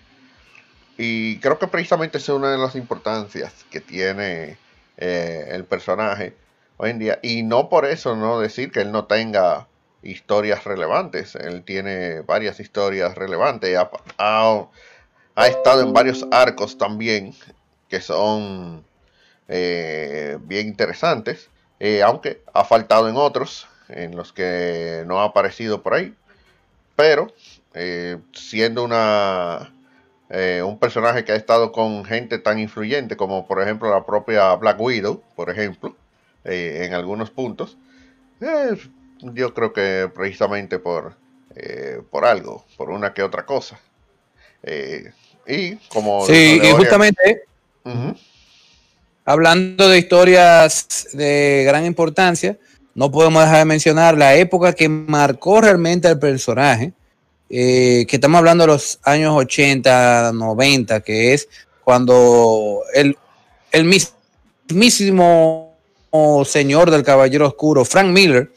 [0.97, 4.57] Y creo que precisamente es una de las importancias que tiene
[4.97, 6.35] eh, el personaje
[6.77, 7.19] hoy en día.
[7.21, 9.67] Y no por eso no decir que él no tenga
[10.03, 11.35] historias relevantes.
[11.35, 13.77] Él tiene varias historias relevantes.
[14.17, 14.67] Ha,
[15.47, 17.33] estado en varios arcos también
[17.89, 18.85] que son
[19.47, 21.49] eh, bien interesantes.
[21.79, 26.13] Eh, aunque ha faltado en otros en los que no ha aparecido por ahí.
[26.95, 27.33] Pero
[27.73, 29.73] eh, siendo una
[30.29, 34.53] eh, un personaje que ha estado con gente tan influyente como por ejemplo la propia
[34.55, 35.95] Black Widow, por ejemplo,
[36.43, 37.77] eh, en algunos puntos.
[39.21, 41.15] yo creo que precisamente por,
[42.09, 43.79] por algo, por una que otra cosa.
[45.47, 46.25] y como...
[46.25, 47.43] Sí, y justamente...
[49.25, 52.57] Hablando de historias de gran importancia,
[52.93, 56.93] no podemos dejar de mencionar la época que marcó realmente al personaje,
[57.49, 61.49] eh, que estamos hablando de los años 80, 90, que es
[61.83, 63.17] cuando el,
[63.71, 63.85] el
[64.69, 65.77] mismísimo
[66.45, 68.51] señor del Caballero Oscuro, Frank Miller,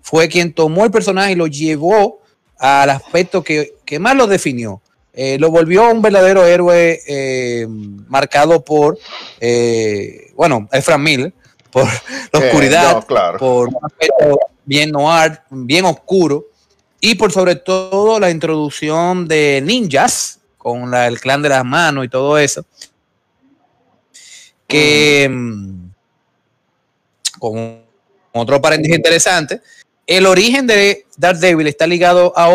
[0.00, 2.20] fue quien tomó el personaje y lo llevó
[2.58, 4.80] al aspecto que, más lo definió,
[5.12, 8.98] eh, lo volvió un verdadero héroe eh, marcado por,
[10.34, 11.32] bueno, Efran Miller,
[11.70, 11.84] por
[12.32, 13.06] la oscuridad,
[13.38, 16.46] por un aspecto bien noir, bien oscuro,
[17.04, 22.08] y por sobre todo la introducción de ninjas con el clan de las manos y
[22.08, 22.64] todo eso,
[24.68, 25.90] que mm,
[27.40, 27.82] con
[28.30, 29.60] otro paréntesis interesante,
[30.06, 32.48] el origen de Daredevil está ligado a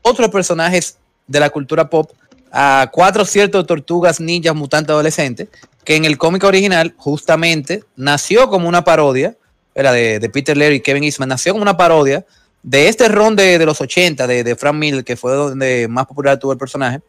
[0.00, 2.10] otros personajes de la cultura pop,
[2.50, 5.48] a cuatro ciertos tortugas ninjas mutantes adolescentes,
[5.84, 9.36] que en el cómic original justamente nació como una parodia,
[9.74, 12.24] era de, Peter Laird y Kevin Eastman, nació como una parodia
[12.62, 16.38] de este ron de, los 80 de, de, Frank Miller, que fue donde más popular
[16.38, 17.00] tuvo el personaje,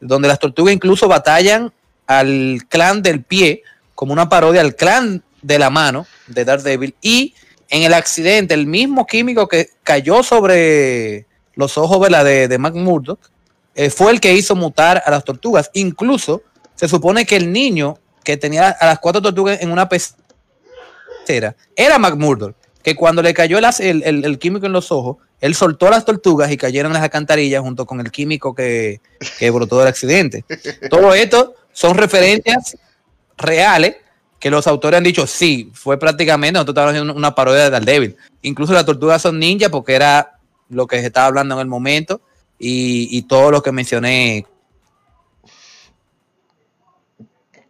[0.00, 1.72] donde las tortugas incluso batallan
[2.06, 3.62] al clan del pie,
[3.94, 7.34] como una parodia al clan de la mano de Daredevil, y
[7.68, 13.20] en el accidente, el mismo químico que cayó sobre los ojos de, de Mac Murdock
[13.74, 15.70] eh, fue el que hizo mutar a las tortugas.
[15.74, 16.42] Incluso
[16.74, 21.98] se supone que el niño que tenía a las cuatro tortugas en una pecera era
[21.98, 26.50] Mac Murdock que cuando le cayó el, químico en los ojos, él soltó las tortugas
[26.50, 29.00] y cayeron las alcantarillas junto con el químico que,
[29.52, 30.44] brotó del accidente.
[30.90, 32.76] Todo esto son referencias
[33.36, 33.96] reales
[34.40, 38.16] que los autores han dicho, sí, fue prácticamente, nosotros estábamos haciendo una parodia de Daredevil.
[38.42, 40.38] Incluso las tortugas son ninjas porque era
[40.68, 42.20] lo que se estaba hablando en el momento
[42.58, 44.46] y, y todo lo que mencioné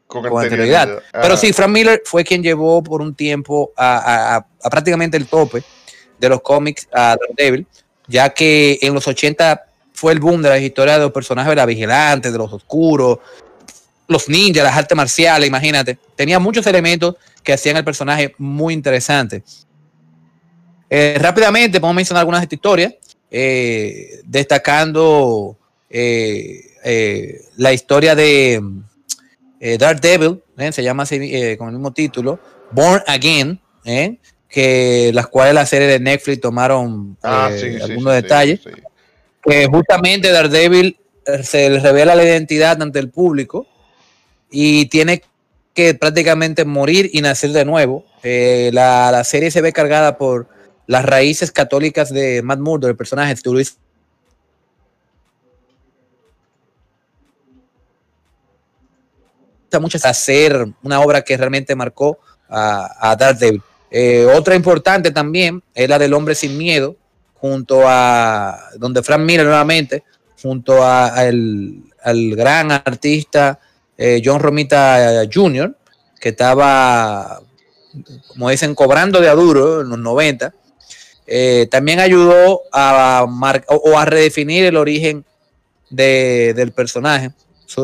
[0.09, 1.01] con, anterioridad.
[1.13, 5.63] Pero sí, Frank Miller fue quien llevó por un tiempo a, prácticamente el tope
[6.19, 7.67] de los cómics a Daredevil,
[8.09, 11.57] ya que en los 80 fue el boom de las historias de los personajes de
[11.57, 13.19] la vigilante, de los oscuros,
[14.09, 15.99] los ninjas, las artes marciales, imagínate.
[16.17, 19.45] Tenía muchos elementos que hacían el personaje muy interesante.
[20.89, 22.95] Eh, rápidamente, podemos mencionar algunas de estas historias,
[23.31, 25.59] eh, destacando
[25.91, 26.63] eh,
[27.57, 28.63] la historia de
[29.61, 30.73] eh, Dark Devil, ¿eh?
[30.73, 32.39] se llama así eh, con el mismo título,
[32.71, 33.61] Born Again,
[34.49, 37.51] que las cuales la serie de Netflix tomaron ah,
[37.83, 38.61] algunos detalles,
[39.43, 40.99] que justamente Daredevil
[41.43, 43.67] se le revela la identidad ante el público
[44.51, 45.23] y tiene
[45.75, 48.05] que prácticamente morir y nacer de nuevo.
[48.23, 50.49] La, serie se ve cargada por
[50.87, 53.33] las raíces católicas de Matt Murdock, el personaje de
[59.71, 63.62] Luis mucho hacer una obra que realmente marcó a, a Daredevil.
[63.91, 66.97] Eh, otra importante también es la del Hombre Sin Miedo,
[67.35, 70.05] junto a donde Frank Miller nuevamente,
[70.43, 73.59] junto a, al gran artista
[73.97, 75.75] eh, John Romita Jr.,
[76.21, 77.41] que estaba,
[78.29, 80.53] como dicen, cobrando de aduro en los 90.
[81.27, 83.27] Eh, también ayudó a,
[83.69, 85.25] o a redefinir el origen
[85.91, 87.33] del personaje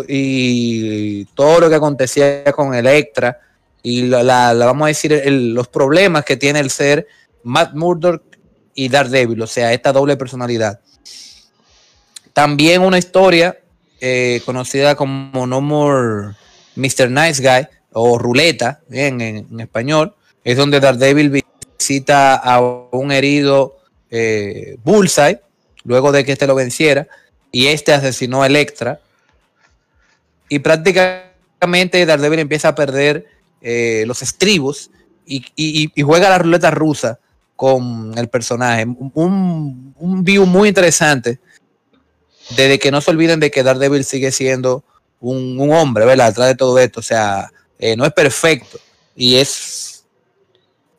[0.08, 3.38] y todo lo que acontecía con Electra
[3.82, 7.06] y la, vamos a decir los problemas que tiene el ser
[7.42, 8.22] Matt Murdock
[8.74, 10.80] y Daredevil, o sea, esta doble personalidad.
[12.32, 13.58] También una historia
[14.00, 16.34] eh, conocida como No More
[16.76, 17.10] Mr.
[17.10, 21.44] Nice Guy o Ruleta en, en, español, es donde Daredevil
[21.78, 23.76] visita a un herido
[24.10, 25.40] eh, Bullseye
[25.84, 27.06] luego de que este lo venciera
[27.52, 29.00] y este asesinó a Electra
[30.48, 33.26] y prácticamente Daredevil empieza a perder
[33.60, 34.90] eh, los estribos
[35.26, 37.18] y, juega la ruleta rusa
[37.56, 38.84] con el personaje.
[38.84, 41.38] Un, un view muy interesante
[42.50, 44.84] desde que no se olviden de que Daredevil sigue siendo
[45.20, 46.28] un, hombre, ¿verdad?
[46.28, 47.00] Atrás de todo esto.
[47.00, 48.78] O sea, eh, no es perfecto
[49.16, 50.04] y es,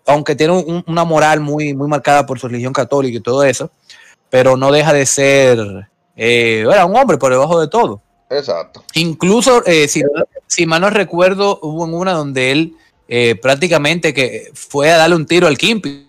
[0.05, 3.71] aunque tiene una moral muy, muy marcada por su religión católica y todo eso,
[4.29, 5.59] pero no deja de ser
[6.15, 8.01] eh, un hombre por debajo de todo.
[8.29, 8.83] Exacto.
[8.95, 12.73] Incluso, eh, si, mal no recuerdo, hubo en una donde él
[13.07, 16.05] eh, prácticamente que fue a darle un tiro al Kimping.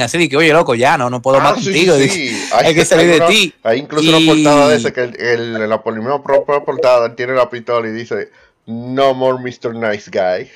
[0.00, 1.94] Así que, oye, loco, ya no, no puedo ah, más contigo.
[1.94, 3.54] Hay, que salir de ti.
[3.64, 7.88] Hay incluso una portada de ese que el, la misma propia portada tiene la pistola
[7.88, 8.30] y dice
[8.66, 9.74] No more Mr.
[9.74, 10.48] Nice Guy.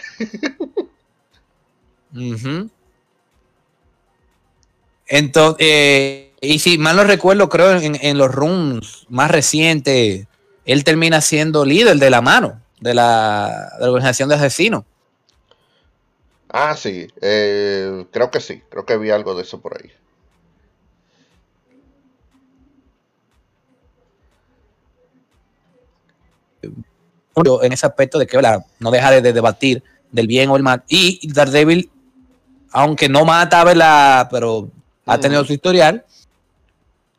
[5.07, 10.26] Entonces, eh, y si mal no recuerdo, creo en, los runs más recientes,
[10.64, 14.84] él termina siendo líder de la mano de la, organización de asesinos.
[16.50, 19.90] Ah, sí, eh, creo que sí, creo que vi algo de eso por ahí.
[27.62, 28.40] En ese aspecto de que
[28.78, 29.82] no deja de, debatir
[30.12, 30.84] del bien o el mal.
[30.86, 31.90] Y Daredevil,
[32.70, 34.28] aunque no mata, ¿verdad?
[34.30, 34.70] pero
[35.07, 36.05] ha tenido su historial,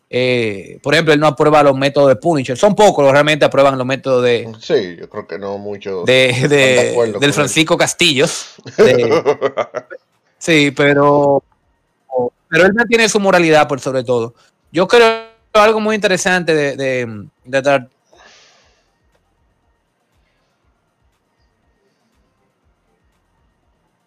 [0.10, 2.58] eh, por ejemplo, él no aprueba los métodos de Punisher.
[2.58, 4.50] Son pocos los realmente aprueban los métodos de.
[4.60, 6.06] Sí, yo creo que no muchos.
[6.06, 8.56] De, del Francisco Castillos.
[10.38, 11.44] sí, pero.
[12.48, 14.36] Pero él mantiene su moralidad por sobre todo.
[14.72, 17.90] Yo creo algo muy interesante de, de, de dar.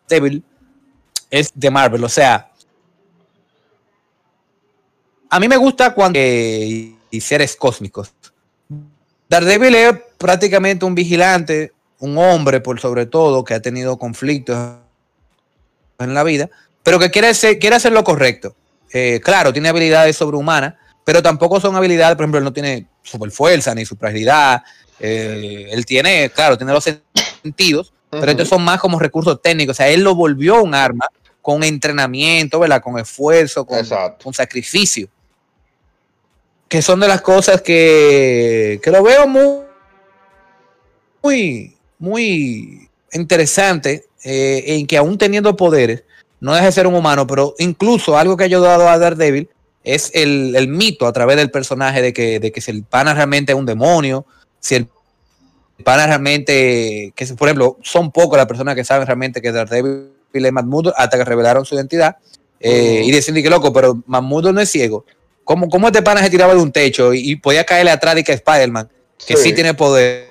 [0.09, 0.43] Devil
[1.31, 2.48] es de Marvel, o sea,
[5.31, 8.13] a mí me gusta cuando y, seres cósmicos.
[9.29, 14.77] Daredevil es prácticamente un vigilante, un hombre por sobre todo que ha tenido conflictos
[15.99, 16.49] en la vida,
[16.83, 18.55] pero que quiere, quiere hacer lo correcto.
[18.93, 20.75] Eh, claro, tiene habilidades sobrehumanas,
[21.05, 24.15] pero tampoco son habilidades, por ejemplo, él no tiene super fuerza ni super
[25.01, 26.85] Eh, él tiene, claro, tiene los
[27.43, 29.75] sentidos, pero estos son más como recursos técnicos.
[29.75, 31.07] O sea, él lo volvió un arma
[31.43, 32.83] con entrenamiento, ¿verdad?
[32.83, 33.87] Con esfuerzo, con,
[34.23, 35.09] con sacrificio
[36.69, 39.63] que son de las cosas que, que lo veo muy,
[41.23, 46.05] muy, muy interesante eh, en que aún teniendo poderes,
[46.41, 49.49] no deja de ser un humano, pero incluso algo que ha ayudado a Daredevil
[49.83, 53.53] es el, mito a través del personaje de que, de que si el pana realmente
[53.53, 54.27] es un demonio,
[54.61, 54.89] si el
[55.83, 60.53] pana realmente, que por ejemplo, son pocos las personas que saben realmente que Daredevil es
[60.53, 62.17] Mahmoud hasta que revelaron su identidad.
[62.61, 65.05] Eh, y decirle que loco, pero Mahmoud no es ciego.
[65.49, 68.33] ¿Cómo, cómo este pana se tiraba de un techo y, podía caerle atrás de que
[68.35, 68.87] Spider-Man,
[69.27, 69.55] que sí.
[69.55, 70.29] tiene poder,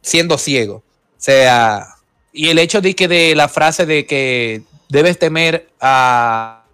[0.00, 0.76] siendo ciego?
[0.76, 0.84] O
[1.16, 1.96] sea,
[2.32, 6.64] y el hecho de que de la frase de que debes temer a,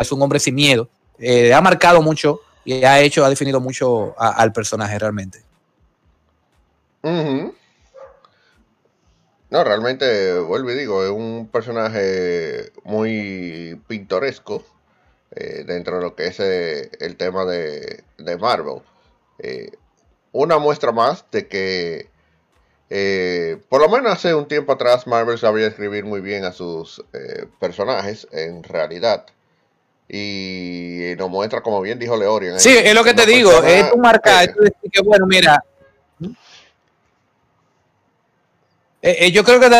[0.00, 0.88] es un hombre sin miedo.
[1.20, 5.44] Eh, ha marcado mucho y ha hecho, ha definido mucho al personaje realmente.
[9.50, 14.64] No, realmente, vuelvo y digo, es un personaje muy pintoresco
[15.34, 18.04] eh, dentro de lo que es eh, el tema de,
[18.38, 18.82] Marvel.
[19.40, 19.72] Eh,
[20.30, 22.08] una muestra más de que,
[23.68, 27.04] por lo menos hace un tiempo atrás, Marvel sabía escribir muy bien a sus
[27.58, 29.26] personajes en realidad.
[30.08, 32.60] Y nos muestra, como bien dijo Leorian.
[32.60, 34.46] Sí, es lo que te digo, es un marca.
[34.46, 35.64] que, bueno, mira,
[39.02, 39.70] Eh, eh, yo creo que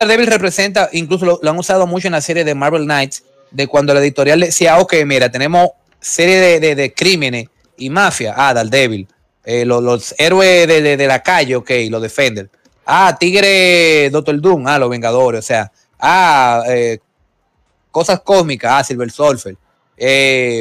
[0.00, 3.94] Daredevil representa, incluso lo, han usado mucho en la serie de Marvel Knights, de cuando
[3.94, 7.46] la editorial decía, ok, mira, tenemos serie de, crímenes
[7.76, 9.06] y mafia, ah, Daredevil,
[9.44, 12.50] eh, los, héroes de, la calle, ok, los Defender,
[12.84, 16.64] ah, Tigre, Doctor Doom, ah, los Vengadores, o sea, ah,
[17.92, 19.56] cosas cósmicas, ah, Silver Surfer,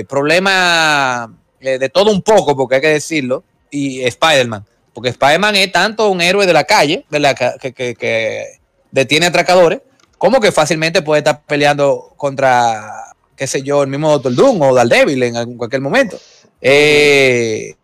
[0.08, 4.64] problema de todo un poco, porque hay que decirlo, y Spider-Man.
[4.94, 8.60] Porque Spider-Man es tanto un héroe de la calle, Que,
[8.92, 9.82] detiene atracadores,
[10.20, 14.74] como que fácilmente puede estar peleando contra, qué sé yo, el mismo Doctor Doom o
[14.74, 16.18] Daredevil en cualquier momento.
[16.62, 17.76] Eh,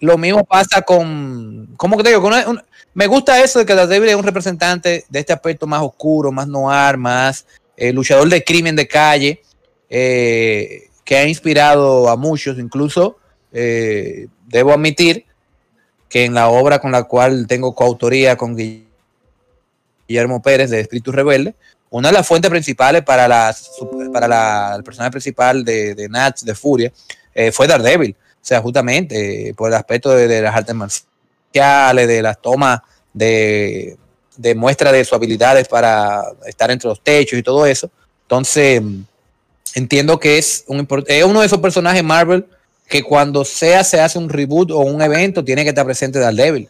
[0.00, 2.30] lo mismo pasa con, ¿cómo que te digo?
[2.94, 6.46] me gusta eso de que Daredevil es un representante de este aspecto más oscuro, más
[6.46, 7.44] noir, más
[7.76, 9.42] eh, luchador de crimen de calle,
[9.90, 13.18] eh, que ha inspirado a muchos, incluso
[14.46, 15.26] debo admitir
[16.08, 21.54] que en la obra con la cual tengo coautoría con Guillermo Pérez de Espíritu Rebelde,
[21.90, 23.54] una de las fuentes principales para, la,
[24.12, 26.92] para la, el personaje principal de, de Nats, de Furia,
[27.34, 28.14] eh, fue Daredevil.
[28.18, 32.80] O sea, justamente eh, por el aspecto de, las artes marciales, de las tomas
[33.12, 33.96] de,
[34.36, 37.90] de muestra de sus habilidades para estar entre los techos y todo eso.
[38.22, 38.82] Entonces,
[39.74, 42.46] entiendo que es, un, es uno de esos personajes Marvel
[42.88, 46.68] que cuando sea se hace un reboot o un evento, tiene que estar presente Daredevil.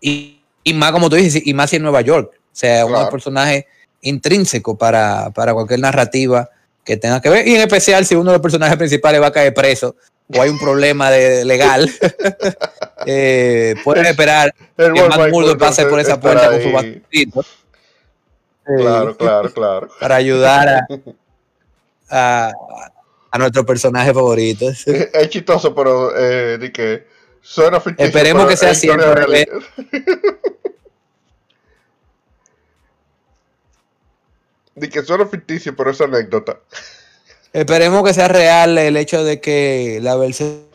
[0.00, 2.32] Y, y más, como tú dices, y más si en Nueva York.
[2.34, 3.66] O sea, un personaje
[4.00, 6.48] intrínseco para, cualquier narrativa
[6.84, 7.46] que tenga que ver.
[7.46, 9.96] Y en especial si uno de los personajes principales va a caer preso
[10.34, 11.88] o hay un problema de, legal,
[13.06, 17.44] eh, pueden esperar que Matt Murdock pase por esa puerta con su bastidito.
[18.64, 19.88] Claro, claro, claro.
[20.00, 20.86] Para ayudar a,
[22.10, 22.52] a
[23.38, 24.66] nuestro personaje favorito.
[24.86, 27.06] Es, chistoso, pero eh, de que
[27.40, 28.06] suena ficticio.
[28.06, 29.42] Esperemos que sea siempre.
[29.42, 29.46] ¿eh?
[34.74, 36.60] de que suena ficticio, pero es anécdota.
[37.52, 40.66] Esperemos que sea real el hecho de que la versión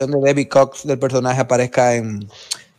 [0.00, 2.28] de Debbie Cox del personaje aparezca en,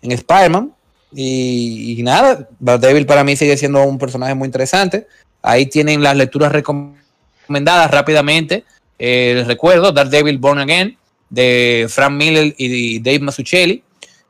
[0.02, 0.74] en Spider-Man.
[1.14, 5.08] Y, y, nada, Daredevil para mí sigue siendo un personaje muy interesante.
[5.42, 7.05] Ahí tienen las lecturas recomendadas
[7.46, 8.66] recomendadas rápidamente.
[8.98, 10.98] Eh, recuerdo, Daredevil Born Again,
[11.30, 13.84] de Frank Miller y Dave Mazzucchelli.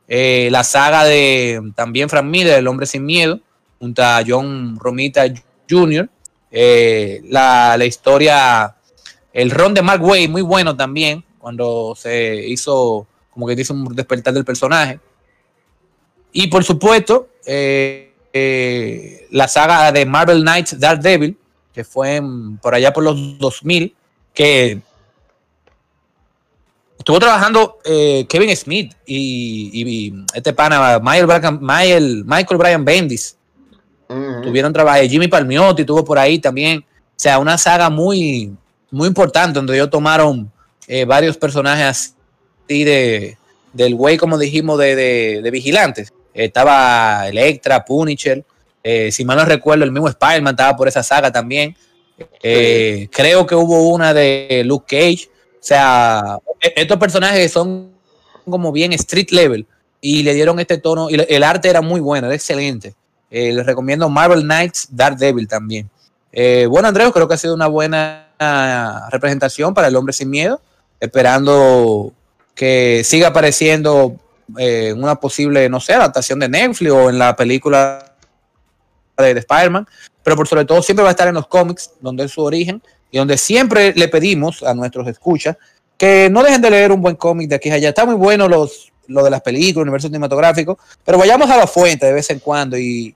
[0.08, 3.40] eh, la saga de también Frank Miller, El Hombre Sin Miedo,
[3.80, 5.24] junto a John Romita
[5.68, 6.08] Jr.,
[6.52, 8.76] eh, la, historia,
[9.32, 13.94] el ron de Mark Way, muy bueno también, cuando se hizo, como que dice, un
[13.96, 15.00] despertar del personaje.
[16.32, 21.36] Y por supuesto, eh, la saga de Marvel Knights Devil
[21.76, 22.22] que fue
[22.62, 23.94] por allá por los 2000,
[24.32, 24.80] que
[26.98, 33.36] estuvo trabajando eh, Kevin Smith y, este pana, Michael, Michael, Michael Bryan Bendis.
[34.08, 36.78] Tuvieron trabajo, Jimmy Palmiotti tuvo por ahí también.
[36.78, 38.56] O sea, una saga muy,
[38.90, 40.50] muy importante donde ellos tomaron
[40.88, 42.14] eh, varios personajes
[42.64, 43.36] así de,
[43.74, 44.96] del güey, como dijimos, de,
[45.42, 46.10] de vigilantes.
[46.32, 48.42] estaba Electra, Punisher
[48.88, 51.76] eh, si mal no recuerdo, el mismo Spider-Man estaba por esa saga también.
[52.40, 55.28] Eh, creo que hubo una de Luke Cage.
[55.28, 57.90] O sea, e-, estos personajes son
[58.48, 59.66] como bien street level
[60.00, 61.10] y le dieron este tono.
[61.10, 62.94] Y el arte era muy bueno, era excelente.
[63.28, 65.90] Eh, les recomiendo Marvel Knights Devil también.
[66.68, 68.28] bueno, Andrés, creo que ha sido una buena
[69.10, 70.60] representación para el hombre sin miedo.
[71.00, 72.12] Esperando
[72.54, 74.14] que siga apareciendo
[74.56, 78.12] en una posible, no sé, adaptación de Netflix o en la película
[79.16, 79.86] de, Spider-Man,
[80.22, 82.82] pero por sobre todo siempre va a estar en los cómics, donde es su origen,
[83.10, 85.56] y donde siempre le pedimos a nuestros escuchas
[85.96, 87.88] que no dejen de leer un buen cómic de aquí a allá.
[87.88, 91.66] Está muy bueno los, lo de las películas, el universo cinematográfico, pero vayamos a la
[91.66, 93.14] fuente de vez en cuando y,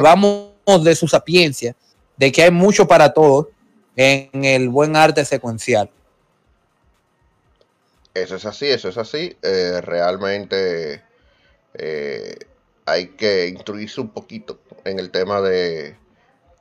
[0.00, 1.74] vamos de su sapiencia,
[2.16, 3.48] de que hay mucho para todos
[3.96, 5.90] en el buen arte secuencial.
[8.14, 9.36] Eso es así, eso es así.
[9.42, 11.02] Eh, realmente
[11.74, 12.36] eh,
[12.86, 15.96] hay que instruirse un poquito en el tema de,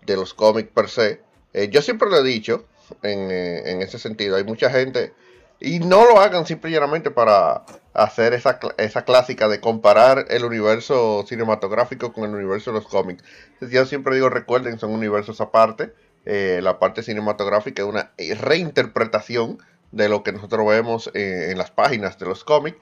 [0.07, 1.21] los cómics per se.
[1.53, 2.65] Eh, yo siempre lo he dicho
[3.03, 4.35] eh, en, ese sentido.
[4.35, 5.13] Hay mucha gente,
[5.59, 12.11] y no lo hagan simplemente para hacer esa, esa clásica de comparar el universo cinematográfico
[12.11, 13.23] con el universo de los cómics.
[13.61, 15.93] Yo siempre digo, recuerden, son universos aparte.
[16.25, 19.59] Eh, la parte cinematográfica es una reinterpretación
[19.91, 22.77] de lo que nosotros vemos en las páginas de los cómics,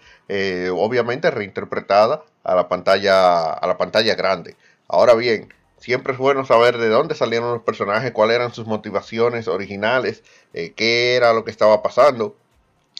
[0.71, 4.55] obviamente reinterpretada a la pantalla a la pantalla grande.
[4.91, 9.47] Ahora bien, siempre es bueno saber de dónde salieron los personajes, cuáles eran sus motivaciones
[9.47, 10.21] originales,
[10.53, 12.35] eh, qué era lo que estaba pasando.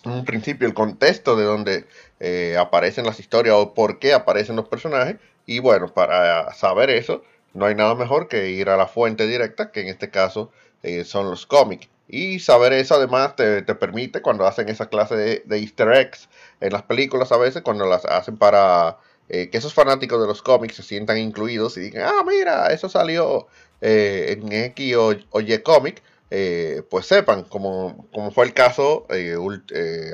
[0.05, 1.85] En un principio, el contexto de dónde
[2.21, 5.17] eh, aparecen las historias o por qué aparecen los personajes.
[5.45, 7.23] Y bueno, para saber eso,
[7.53, 10.49] no hay nada mejor que ir a la fuente directa, que en este caso
[10.83, 11.89] eh, son los cómics.
[12.07, 16.29] Y saber eso además te, permite cuando hacen esa clase de, de, easter eggs
[16.61, 18.97] en las películas a veces, cuando las hacen para
[19.33, 22.89] eh, que esos fanáticos de los cómics se sientan incluidos y digan, ah, mira, eso
[22.89, 23.47] salió
[23.79, 29.07] eh, en X o, Y cómic, eh, pues sepan, como, como, fue el caso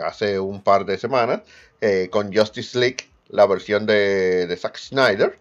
[0.06, 1.42] hace un par de semanas
[2.12, 5.40] con Justice League, la versión de, de, Zack Snyder,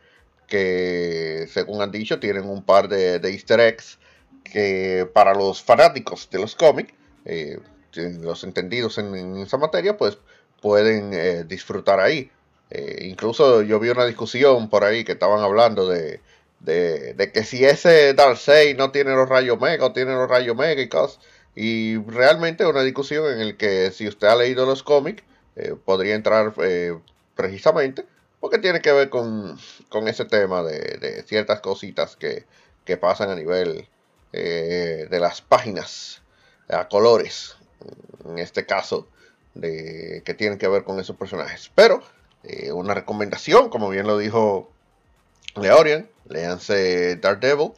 [0.49, 3.99] que según han dicho tienen un par de, easter eggs
[4.43, 6.95] que para los fanáticos de los cómics,
[7.95, 10.17] los entendidos en, en, esa materia, pues
[10.63, 12.31] pueden disfrutar ahí.
[12.71, 16.21] Eh, incluso yo vi una discusión por ahí que estaban hablando de,
[16.61, 20.81] de, que si ese Darkseid no tiene los rayos mega o tiene los rayos mega
[20.83, 21.21] y cosas.
[21.55, 25.23] Y realmente una discusión en el que si usted ha leído los cómics,
[25.57, 26.99] eh, podría entrar eh,
[27.35, 28.05] precisamente
[28.41, 29.59] porque tiene que ver con,
[30.07, 32.45] ese tema de, ciertas cositas que,
[32.85, 33.89] que, pasan a nivel
[34.33, 36.23] de las páginas
[36.69, 37.57] a colores,
[38.25, 39.09] en este caso,
[39.55, 41.71] de, que tienen que ver con esos personajes.
[41.75, 42.03] Pero
[42.47, 44.71] eh, una recomendación, como bien lo dijo
[45.61, 47.73] Leorian, léanse Daredevil.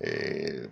[0.00, 0.68] Eh,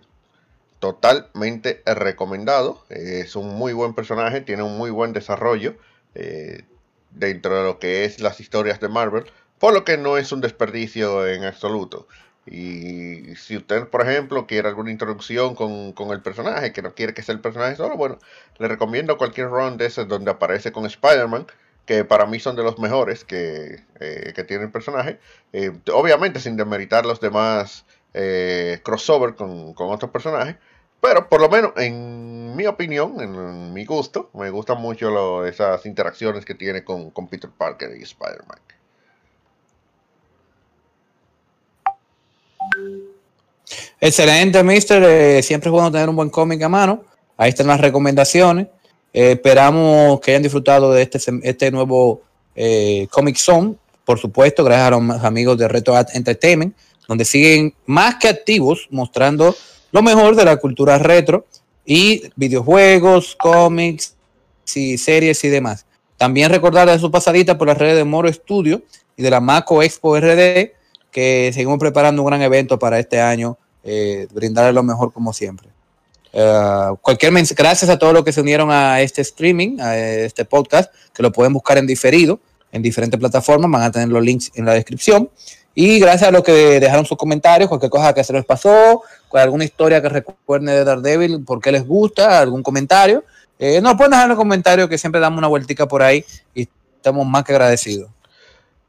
[0.79, 2.83] totalmente recomendado.
[2.89, 5.75] es un muy buen personaje, tiene un muy buen desarrollo
[6.15, 6.63] eh,
[7.11, 9.25] dentro de lo que es las historias de Marvel,
[9.59, 12.07] por lo que no es un desperdicio en absoluto.
[12.47, 17.13] Y si usted, por ejemplo, quiere alguna introducción con, con, el personaje, que no quiere
[17.13, 18.17] que sea el personaje solo, bueno,
[18.57, 21.45] le recomiendo cualquier run de ese donde aparece con Spider-Man
[21.85, 25.19] que para mí son de los mejores que, eh, que tiene el personaje.
[25.53, 30.55] Eh, obviamente sin demeritar los demás eh, crossover con, otros personajes.
[31.01, 36.45] Pero por lo menos en mi opinión, en, mi gusto, me gustan mucho esas interacciones
[36.45, 38.59] que tiene con, con Peter Parker y Spider-Man.
[43.99, 45.43] Excelente, Mister.
[45.43, 47.03] siempre es bueno tener un buen cómic a mano.
[47.37, 48.67] Ahí están las recomendaciones.
[49.13, 52.21] Eh, esperamos que hayan disfrutado de este, este nuevo
[52.55, 56.75] eh, Comic Zone, por supuesto, gracias a los amigos de Retro Entertainment,
[57.07, 59.55] donde siguen más que activos mostrando
[59.91, 61.45] lo mejor de la cultura retro
[61.85, 64.15] y videojuegos, cómics
[64.75, 65.85] y series y demás.
[66.17, 68.81] También recordar de su pasadita por las redes de Moro Studio
[69.17, 70.71] y de la Maco Expo RD,
[71.11, 75.70] que seguimos preparando un gran evento para este año, eh, brindarle lo mejor como siempre.
[76.33, 80.93] Uh, cualquier gracias a todos los que se unieron a este streaming, a este podcast,
[81.13, 82.39] que lo pueden buscar en diferido
[82.71, 85.29] en diferentes plataformas, van a tener los links en la descripción.
[85.73, 89.63] Y gracias a los que dejaron sus comentarios, cualquier cosa que se les pasó, alguna
[89.63, 93.23] historia que recuerden de Daredevil, por qué les gusta, algún comentario,
[93.57, 96.67] eh, nos pueden dejar en los comentarios que siempre damos una vueltica por ahí y
[96.97, 98.09] estamos más que agradecidos.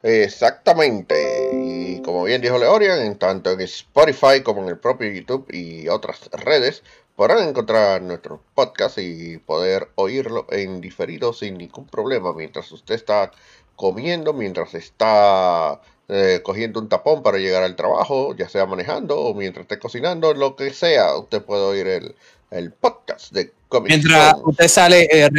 [0.02, 1.50] Exactamente.
[1.52, 5.86] Y como bien dijo Leorian, en tanto en Spotify como en el propio YouTube y
[5.88, 6.82] otras redes,
[7.16, 13.30] podrán encontrar nuestro podcast y poder oírlo en diferido sin ningún problema mientras usted está
[13.76, 19.34] comiendo, mientras está eh, cogiendo un tapón para llegar al trabajo, ya sea manejando o
[19.34, 22.14] mientras esté cocinando, lo que sea, usted puede oír el,
[22.50, 25.30] el podcast de Comic Mientras usted sale, eh,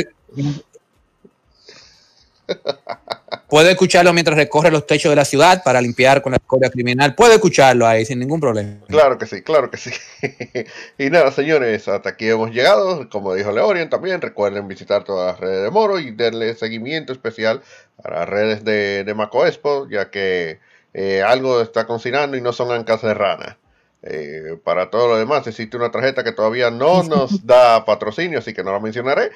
[3.47, 7.13] Puede escucharlo mientras recorre los techos de la ciudad para limpiar con la escoria criminal.
[7.13, 8.79] Puede escucharlo ahí sin ningún problema.
[8.87, 9.91] Claro que sí, claro que sí.
[10.97, 13.07] y nada, señores, hasta aquí hemos llegado.
[13.09, 17.61] Como dijo Leorian también, recuerden visitar todas las redes de Moro y darle seguimiento especial
[18.03, 20.59] a las redes de, de Maco Expo, ya que
[20.95, 23.57] eh, algo está cocinando y no son ancas de rana.
[24.01, 28.53] Eh, para todo lo demás, existe una tarjeta que todavía no nos da patrocinio, así
[28.53, 29.31] que no la mencionaré.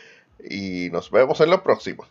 [0.50, 2.06] Y nos vemos en lo próximo.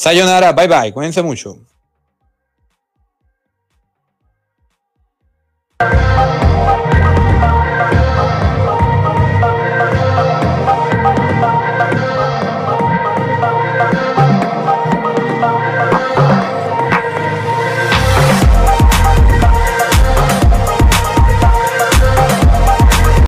[0.00, 1.58] Sayonara, bye bye, cuídense mucho.